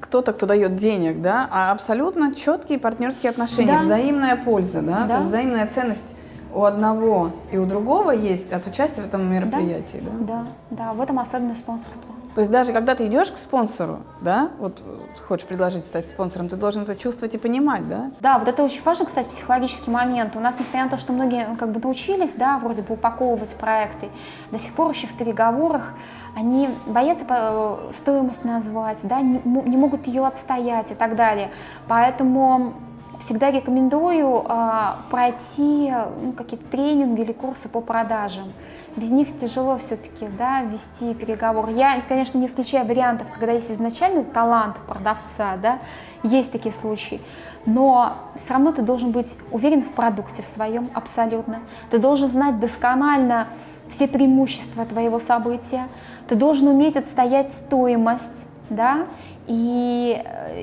[0.00, 3.80] кто-то, кто дает денег, да, а абсолютно четкие партнерские отношения, да.
[3.80, 6.14] взаимная польза, да, да, то есть взаимная ценность
[6.54, 10.10] у одного и у другого есть от участия в этом мероприятии, да?
[10.20, 12.15] Да, да, да в этом особенность спонсорства.
[12.36, 14.82] То есть даже когда ты идешь к спонсору, да, вот
[15.26, 18.10] хочешь предложить стать спонсором, ты должен это чувствовать и понимать, да?
[18.20, 20.36] Да, вот это очень важно, кстати, психологический момент.
[20.36, 23.54] У нас, несмотря на то, что многие ну, как бы научились, да, вроде бы упаковывать
[23.56, 24.10] проекты,
[24.50, 25.94] до сих пор еще в переговорах
[26.36, 31.50] они боятся э, стоимость назвать, да, не, не могут ее отстоять и так далее.
[31.88, 32.74] Поэтому
[33.18, 35.90] всегда рекомендую а, пройти
[36.22, 38.52] ну, какие-то тренинги или курсы по продажам
[38.96, 41.68] без них тяжело все-таки да, вести переговор.
[41.68, 45.78] Я, конечно, не исключаю вариантов, когда есть изначальный талант продавца, да,
[46.22, 47.20] есть такие случаи,
[47.66, 51.60] но все равно ты должен быть уверен в продукте в своем абсолютно.
[51.90, 53.48] Ты должен знать досконально
[53.90, 55.88] все преимущества твоего события,
[56.28, 59.06] ты должен уметь отстоять стоимость, да,
[59.46, 60.22] и,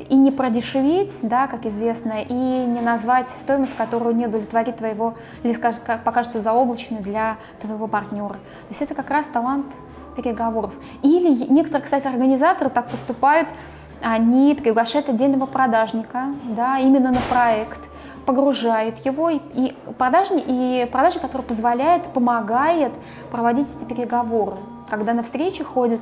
[0.10, 5.54] и не продешевить, да, как известно, и не назвать стоимость, которую не удовлетворит твоего, или
[5.54, 8.34] скажем, покажется заоблачной для твоего партнера.
[8.34, 9.66] То есть это как раз талант
[10.16, 10.72] переговоров.
[11.02, 13.48] Или некоторые, кстати, организаторы так поступают,
[14.02, 17.80] они приглашают отдельного продажника, да, именно на проект,
[18.26, 22.92] погружают его, и, и, продажник, и продажник, который позволяет, помогает
[23.32, 24.58] проводить эти переговоры,
[24.94, 26.00] когда на встречи ходит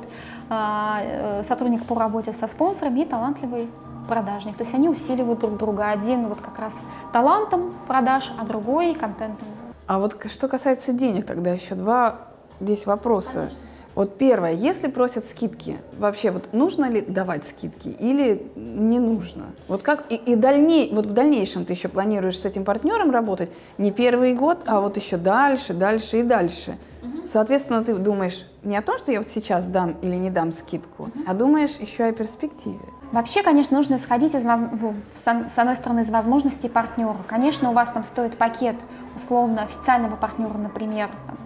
[0.50, 3.68] а, э, сотрудник по работе со спонсорами и талантливый
[4.06, 4.54] продажник.
[4.56, 5.90] То есть они усиливают друг друга.
[5.90, 9.48] Один вот как раз талантом продаж, а другой контентом.
[9.86, 12.18] А вот что касается денег, тогда еще два
[12.60, 13.32] здесь вопроса.
[13.32, 13.58] Конечно.
[13.94, 19.46] Вот первое, если просят скидки, вообще вот нужно ли давать скидки или не нужно?
[19.68, 23.50] Вот как и, и дальней, вот в дальнейшем ты еще планируешь с этим партнером работать
[23.76, 26.78] не первый год, а вот еще дальше, дальше и дальше.
[27.02, 27.26] Угу.
[27.26, 31.10] Соответственно, ты думаешь не о том, что я вот сейчас дам или не дам скидку,
[31.26, 32.80] а думаешь еще о перспективе.
[33.10, 37.18] Вообще, конечно, нужно исходить из, с одной стороны из возможностей партнера.
[37.26, 38.76] Конечно, у вас там стоит пакет
[39.16, 41.36] условно официального партнера, например, там,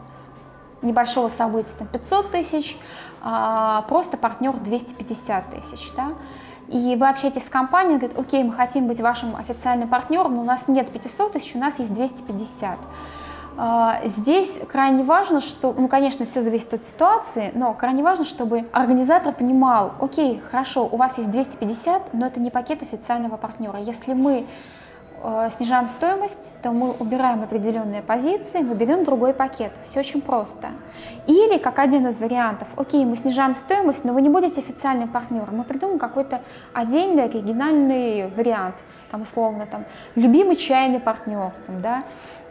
[0.83, 2.79] небольшого события там 500 тысяч,
[3.21, 5.91] а просто партнер 250 тысяч.
[5.97, 6.12] Да?
[6.69, 10.45] И вы общаетесь с компанией, говорит, окей, мы хотим быть вашим официальным партнером, но у
[10.45, 12.71] нас нет 500 тысяч, у нас есть 250.
[12.71, 12.79] А,
[14.05, 19.33] здесь крайне важно, что, ну, конечно, все зависит от ситуации, но крайне важно, чтобы организатор
[19.33, 23.79] понимал, окей, хорошо, у вас есть 250, но это не пакет официального партнера.
[23.79, 24.47] Если мы
[25.23, 29.73] Э, снижаем стоимость, то мы убираем определенные позиции, мы берем другой пакет.
[29.87, 30.69] Все очень просто.
[31.27, 35.57] Или, как один из вариантов, окей, мы снижаем стоимость, но вы не будете официальным партнером.
[35.57, 36.41] Мы придумаем какой-то
[36.73, 38.77] отдельный оригинальный вариант.
[39.11, 39.85] Там, условно, там,
[40.17, 42.03] любимый чайный партнер, там, да,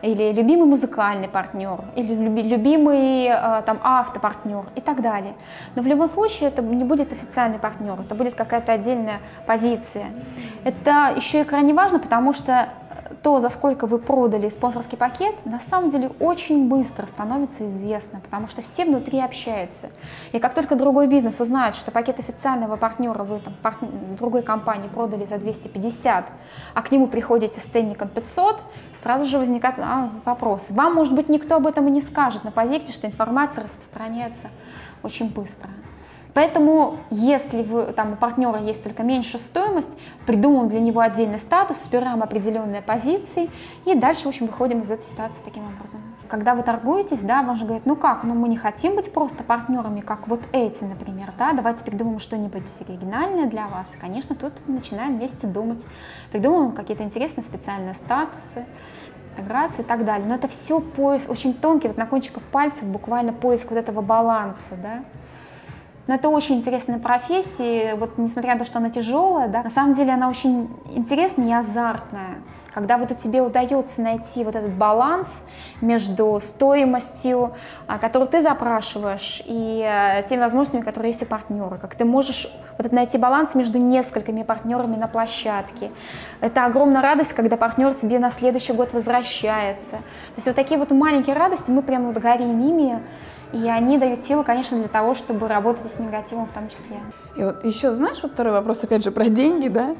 [0.06, 5.34] или любимый музыкальный партнер, или любимый э, там, автопартнер и так далее.
[5.76, 10.08] Но в любом случае это не будет официальный партнер, это будет какая-то отдельная позиция.
[10.64, 12.70] Это еще и крайне важно, потому что
[13.26, 18.48] то, за сколько вы продали спонсорский пакет, на самом деле очень быстро становится известно, потому
[18.48, 19.88] что все внутри общаются.
[20.32, 24.88] И как только другой бизнес узнает, что пакет официального партнера вы там, партнер, другой компании
[24.90, 26.26] продали за 250,
[26.76, 28.62] а к нему приходите с ценником 500,
[29.02, 30.72] сразу же возникают а, вопросы.
[30.76, 34.50] Вам, может быть, никто об этом и не скажет, но поверьте, что информация распространяется
[35.02, 35.72] очень быстро.
[36.36, 41.78] Поэтому, если вы, там, у партнера есть только меньшая стоимость, придумаем для него отдельный статус,
[41.78, 43.50] собираем определенные позиции
[43.86, 46.02] и дальше, в общем, выходим из этой ситуации таким образом.
[46.28, 49.46] Когда вы торгуетесь, да, вам же говорят, ну как, ну мы не хотим быть просто
[49.46, 53.96] партнерами, как вот эти, например, да, давайте придумаем что-нибудь оригинальное для вас.
[53.96, 55.88] И, конечно, тут начинаем вместе думать,
[56.34, 58.66] придумываем какие-то интересные специальные статусы,
[59.38, 60.28] интеграции и так далее.
[60.28, 64.76] Но это все поиск очень тонкий, вот на кончиках пальцев буквально поиск вот этого баланса,
[64.84, 65.00] да.
[66.08, 69.94] Но это очень интересная профессия, вот несмотря на то, что она тяжелая, да, на самом
[69.94, 72.38] деле она очень интересная и азартная.
[72.74, 75.44] Когда вот тебе удается найти вот этот баланс
[75.80, 77.54] между стоимостью,
[77.88, 82.52] а, которую ты запрашиваешь, и э, теми возможностями, которые есть у партнера, как ты можешь
[82.78, 85.90] вот найти баланс между несколькими партнерами на площадке.
[86.42, 89.92] Это огромная радость, когда партнер тебе на следующий год возвращается.
[89.92, 93.00] То есть вот такие вот маленькие радости, мы прямо вот горим ими,
[93.54, 96.98] и они дают силы, конечно, для того, чтобы работать с негативом в том числе.
[97.38, 99.96] И вот еще, знаешь, вот второй вопрос, опять же, про деньги, да?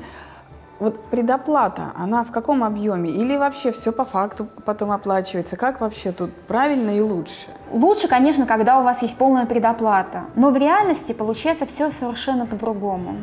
[0.78, 3.10] Вот предоплата, она в каком объеме?
[3.10, 5.56] Или вообще все по факту потом оплачивается?
[5.56, 7.48] Как вообще тут правильно и лучше?
[7.72, 10.26] Лучше, конечно, когда у вас есть полная предоплата.
[10.36, 13.16] Но в реальности получается все совершенно по-другому.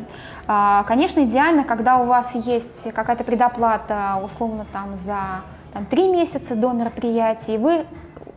[0.47, 5.43] А, конечно, идеально, когда у вас есть какая-то предоплата, условно, там, за
[5.75, 7.85] там, 3 месяца до мероприятия, и вы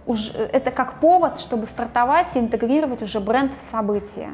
[0.05, 4.29] уже, это как повод, чтобы стартовать и интегрировать уже бренд в события.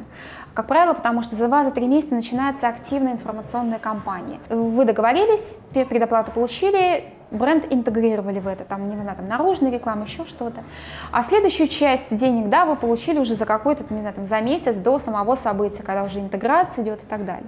[0.54, 4.38] Как правило, потому что за два за три месяца начинается активная информационная кампания.
[4.50, 10.26] Вы договорились, предоплату получили, бренд интегрировали в это, там, не знаю, там, наружная реклама, еще
[10.26, 10.62] что-то.
[11.10, 14.76] А следующую часть денег, да, вы получили уже за какой-то, не знаю, там, за месяц
[14.76, 17.46] до самого события, когда уже интеграция идет и так далее.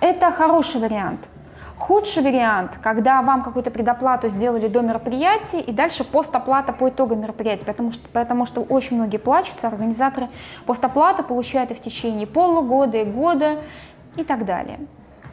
[0.00, 1.20] Это хороший вариант.
[1.86, 7.66] Худший вариант, когда вам какую-то предоплату сделали до мероприятия и дальше постоплата по итогам мероприятия,
[7.66, 10.30] потому что, потому что очень многие плачутся, организаторы
[10.64, 13.58] постоплату получают и в течение полугода, и года
[14.16, 14.78] и так далее.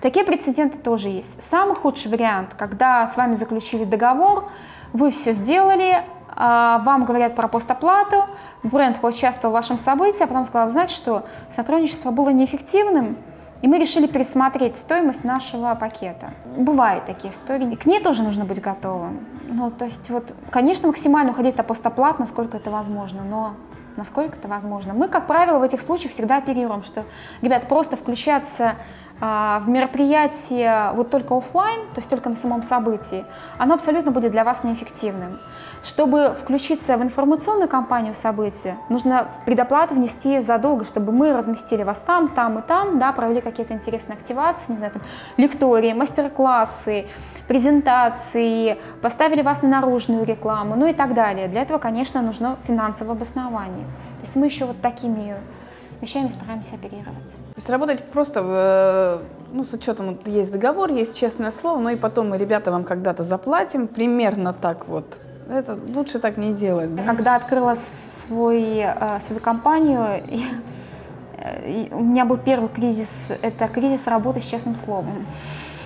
[0.02, 1.42] Такие прецеденты тоже есть.
[1.50, 4.50] Самый худший вариант, когда с вами заключили договор,
[4.92, 6.04] вы все сделали,
[6.36, 8.26] а, вам говорят про постоплату,
[8.62, 11.24] бренд поучаствовал в вашем событии, а потом сказал, знаете что,
[11.56, 13.16] сотрудничество было неэффективным,
[13.62, 16.32] и мы решили пересмотреть стоимость нашего пакета.
[16.58, 17.72] Бывают такие истории.
[17.72, 19.26] И к ней тоже нужно быть готовым.
[19.48, 23.54] Ну, то есть вот, конечно, максимально уходить на постоплат, насколько это возможно, но
[23.98, 24.94] насколько это возможно.
[24.94, 27.04] Мы, как правило, в этих случаях всегда оперируем, что,
[27.42, 28.76] ребят, просто включаться
[29.22, 33.24] в мероприятии вот только офлайн, то есть только на самом событии,
[33.60, 35.40] оно абсолютно будет для вас неэффективным.
[35.84, 42.30] Чтобы включиться в информационную кампанию события, нужно предоплату внести задолго, чтобы мы разместили вас там,
[42.30, 45.02] там и там, да, провели какие-то интересные активации, не знаю, там,
[45.38, 47.06] лектории, мастер-классы,
[47.48, 51.48] презентации, поставили вас на наружную рекламу, ну и так далее.
[51.48, 53.86] Для этого, конечно, нужно финансовое обоснование.
[54.20, 55.36] То есть мы еще вот такими
[56.02, 57.32] вещами стараемся оперировать.
[57.32, 59.20] То есть работать просто, э,
[59.54, 62.84] ну, с учетом, вот есть договор, есть честное слово, но и потом мы, ребята, вам
[62.84, 65.20] когда-то заплатим, примерно так вот.
[65.50, 66.96] Это лучше так не делать.
[66.96, 67.04] Да?
[67.04, 67.78] Когда открыла
[68.28, 70.24] свой, э, свою компанию,
[71.38, 73.10] э, у меня был первый кризис,
[73.42, 75.26] это кризис работы с честным словом.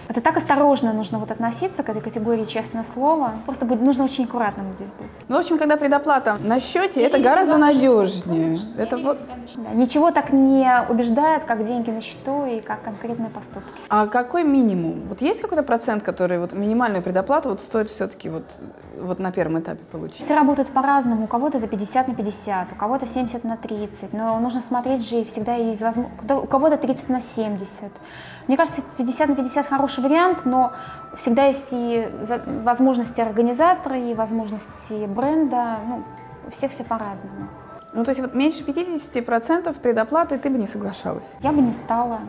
[0.08, 3.34] Это так осторожно нужно вот относиться к этой категории честное слово.
[3.46, 5.12] Просто будет, нужно очень аккуратным здесь быть.
[5.28, 8.60] Ну, в общем, когда предоплата на счете, это гораздо надежнее.
[8.78, 9.18] Это вот...
[9.56, 13.70] Да, ничего так не убеждает, как деньги на счету и как конкретные поступки.
[13.90, 15.08] А какой минимум?
[15.08, 18.44] Вот есть какой-то процент, который вот минимальную предоплату вот стоит все-таки вот,
[19.00, 20.24] вот на первом этапе получить?
[20.24, 21.26] Все работают по-разному.
[21.26, 24.14] У кого-то это 50 на 50, у кого-то 70 на 30.
[24.14, 26.34] Но нужно смотреть же всегда из возможности...
[26.34, 27.92] У кого-то 30 на 70.
[28.48, 30.74] Мне кажется, 50 на 50 хороший вариант, но
[31.18, 32.08] всегда есть и
[32.64, 35.80] возможности организатора, и возможности бренда.
[35.88, 36.04] Ну,
[36.48, 37.48] у всех все по-разному.
[37.94, 41.36] Ну, то есть вот меньше 50% предоплаты ты бы не соглашалась?
[41.40, 42.20] Я бы не стала,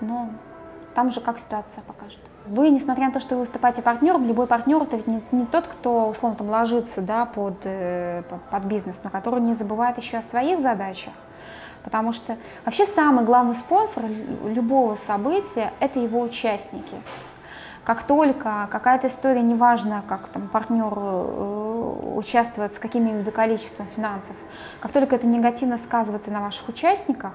[0.00, 0.28] но
[0.94, 2.18] там же как ситуация покажет.
[2.46, 5.66] Вы, несмотря на то, что вы выступаете партнером, любой партнер это ведь не, не тот,
[5.66, 10.22] кто условно там ложится да, под, э, под бизнес, но который не забывает еще о
[10.22, 11.12] своих задачах.
[11.84, 14.04] Потому что вообще самый главный спонсор
[14.44, 16.96] любого события– это его участники.
[17.84, 24.36] Как только какая-то история, неважно, как там партнер э, участвует, с каким именно количеством финансов,
[24.80, 27.32] как только это негативно сказывается на ваших участниках,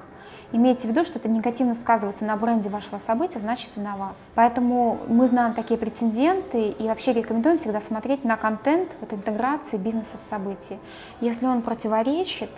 [0.51, 4.29] имейте в виду, что это негативно сказывается на бренде вашего события, значит и на вас.
[4.35, 10.17] Поэтому мы знаем такие прецеденты и вообще рекомендуем всегда смотреть на контент вот, интеграции бизнеса
[10.19, 10.79] в событии.
[11.19, 12.51] Если он противоречит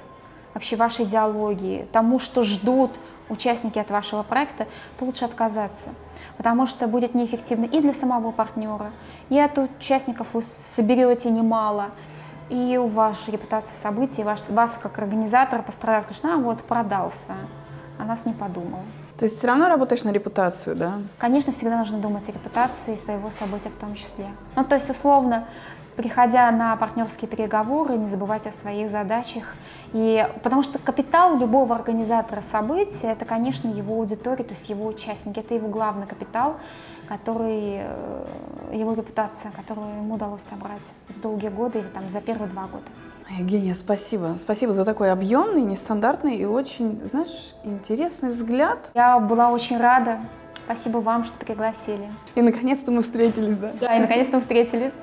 [0.56, 2.91] вообще вашей идеологии, тому, что ждут
[3.30, 5.89] участники от вашего проекта, то лучше отказаться,
[6.38, 8.91] потому что будет неэффективно и для самого партнера,
[9.30, 10.43] и от участников вы
[10.76, 11.88] соберете немало,
[12.49, 17.34] и у вашей репутации событий, ваш, вас как организатора пострадает, скажет, а вот продался,
[17.99, 18.80] а нас не подумал.
[19.18, 20.99] То есть все равно работаешь на репутацию, да?
[21.18, 24.28] Конечно, всегда нужно думать о репутации своего события в том числе.
[24.56, 25.45] Ну, то есть, условно,
[25.95, 29.45] приходя на партнерские переговоры, не забывать о своих задачах,
[29.96, 35.39] и, потому что капитал любого организатора события, это, конечно, его аудитория, то есть его участники,
[35.39, 36.58] это его главный капитал,
[37.08, 38.26] который, э,
[38.74, 42.84] его репутация, которую ему удалось собрать за долгие годы или там за первые два года.
[43.39, 44.36] Евгения, спасибо.
[44.38, 48.91] Спасибо за такой объемный, нестандартный и очень, знаешь, интересный взгляд.
[48.96, 50.20] Я была очень рада.
[50.66, 52.12] Спасибо вам, что пригласили.
[52.36, 53.72] И наконец-то мы встретились, да?
[53.80, 54.93] Да, и наконец-то мы встретились.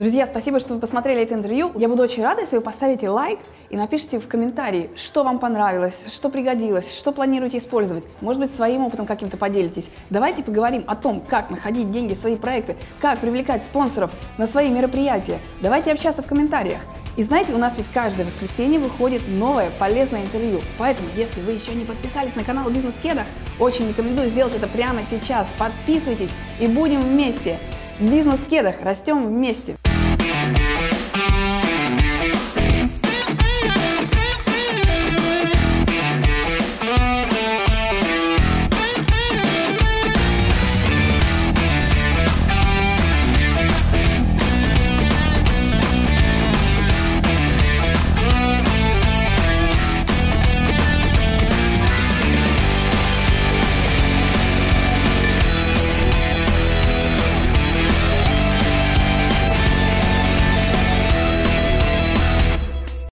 [0.00, 1.70] Друзья, спасибо, что вы посмотрели это интервью.
[1.76, 3.38] Я буду очень рада, если вы поставите лайк
[3.74, 8.04] и напишите в комментарии, что вам понравилось, что пригодилось, что планируете использовать.
[8.20, 9.86] Может быть, своим опытом каким-то поделитесь.
[10.10, 14.70] Давайте поговорим о том, как находить деньги в свои проекты, как привлекать спонсоров на свои
[14.70, 15.40] мероприятия.
[15.60, 16.78] Давайте общаться в комментариях.
[17.16, 20.60] И знаете, у нас ведь каждое воскресенье выходит новое полезное интервью.
[20.78, 23.26] Поэтому, если вы еще не подписались на канал Бизнес Кедах,
[23.58, 25.48] очень рекомендую сделать это прямо сейчас.
[25.58, 27.58] Подписывайтесь и будем вместе.
[27.98, 28.76] Бизнес Кедах.
[28.84, 29.74] Растем вместе.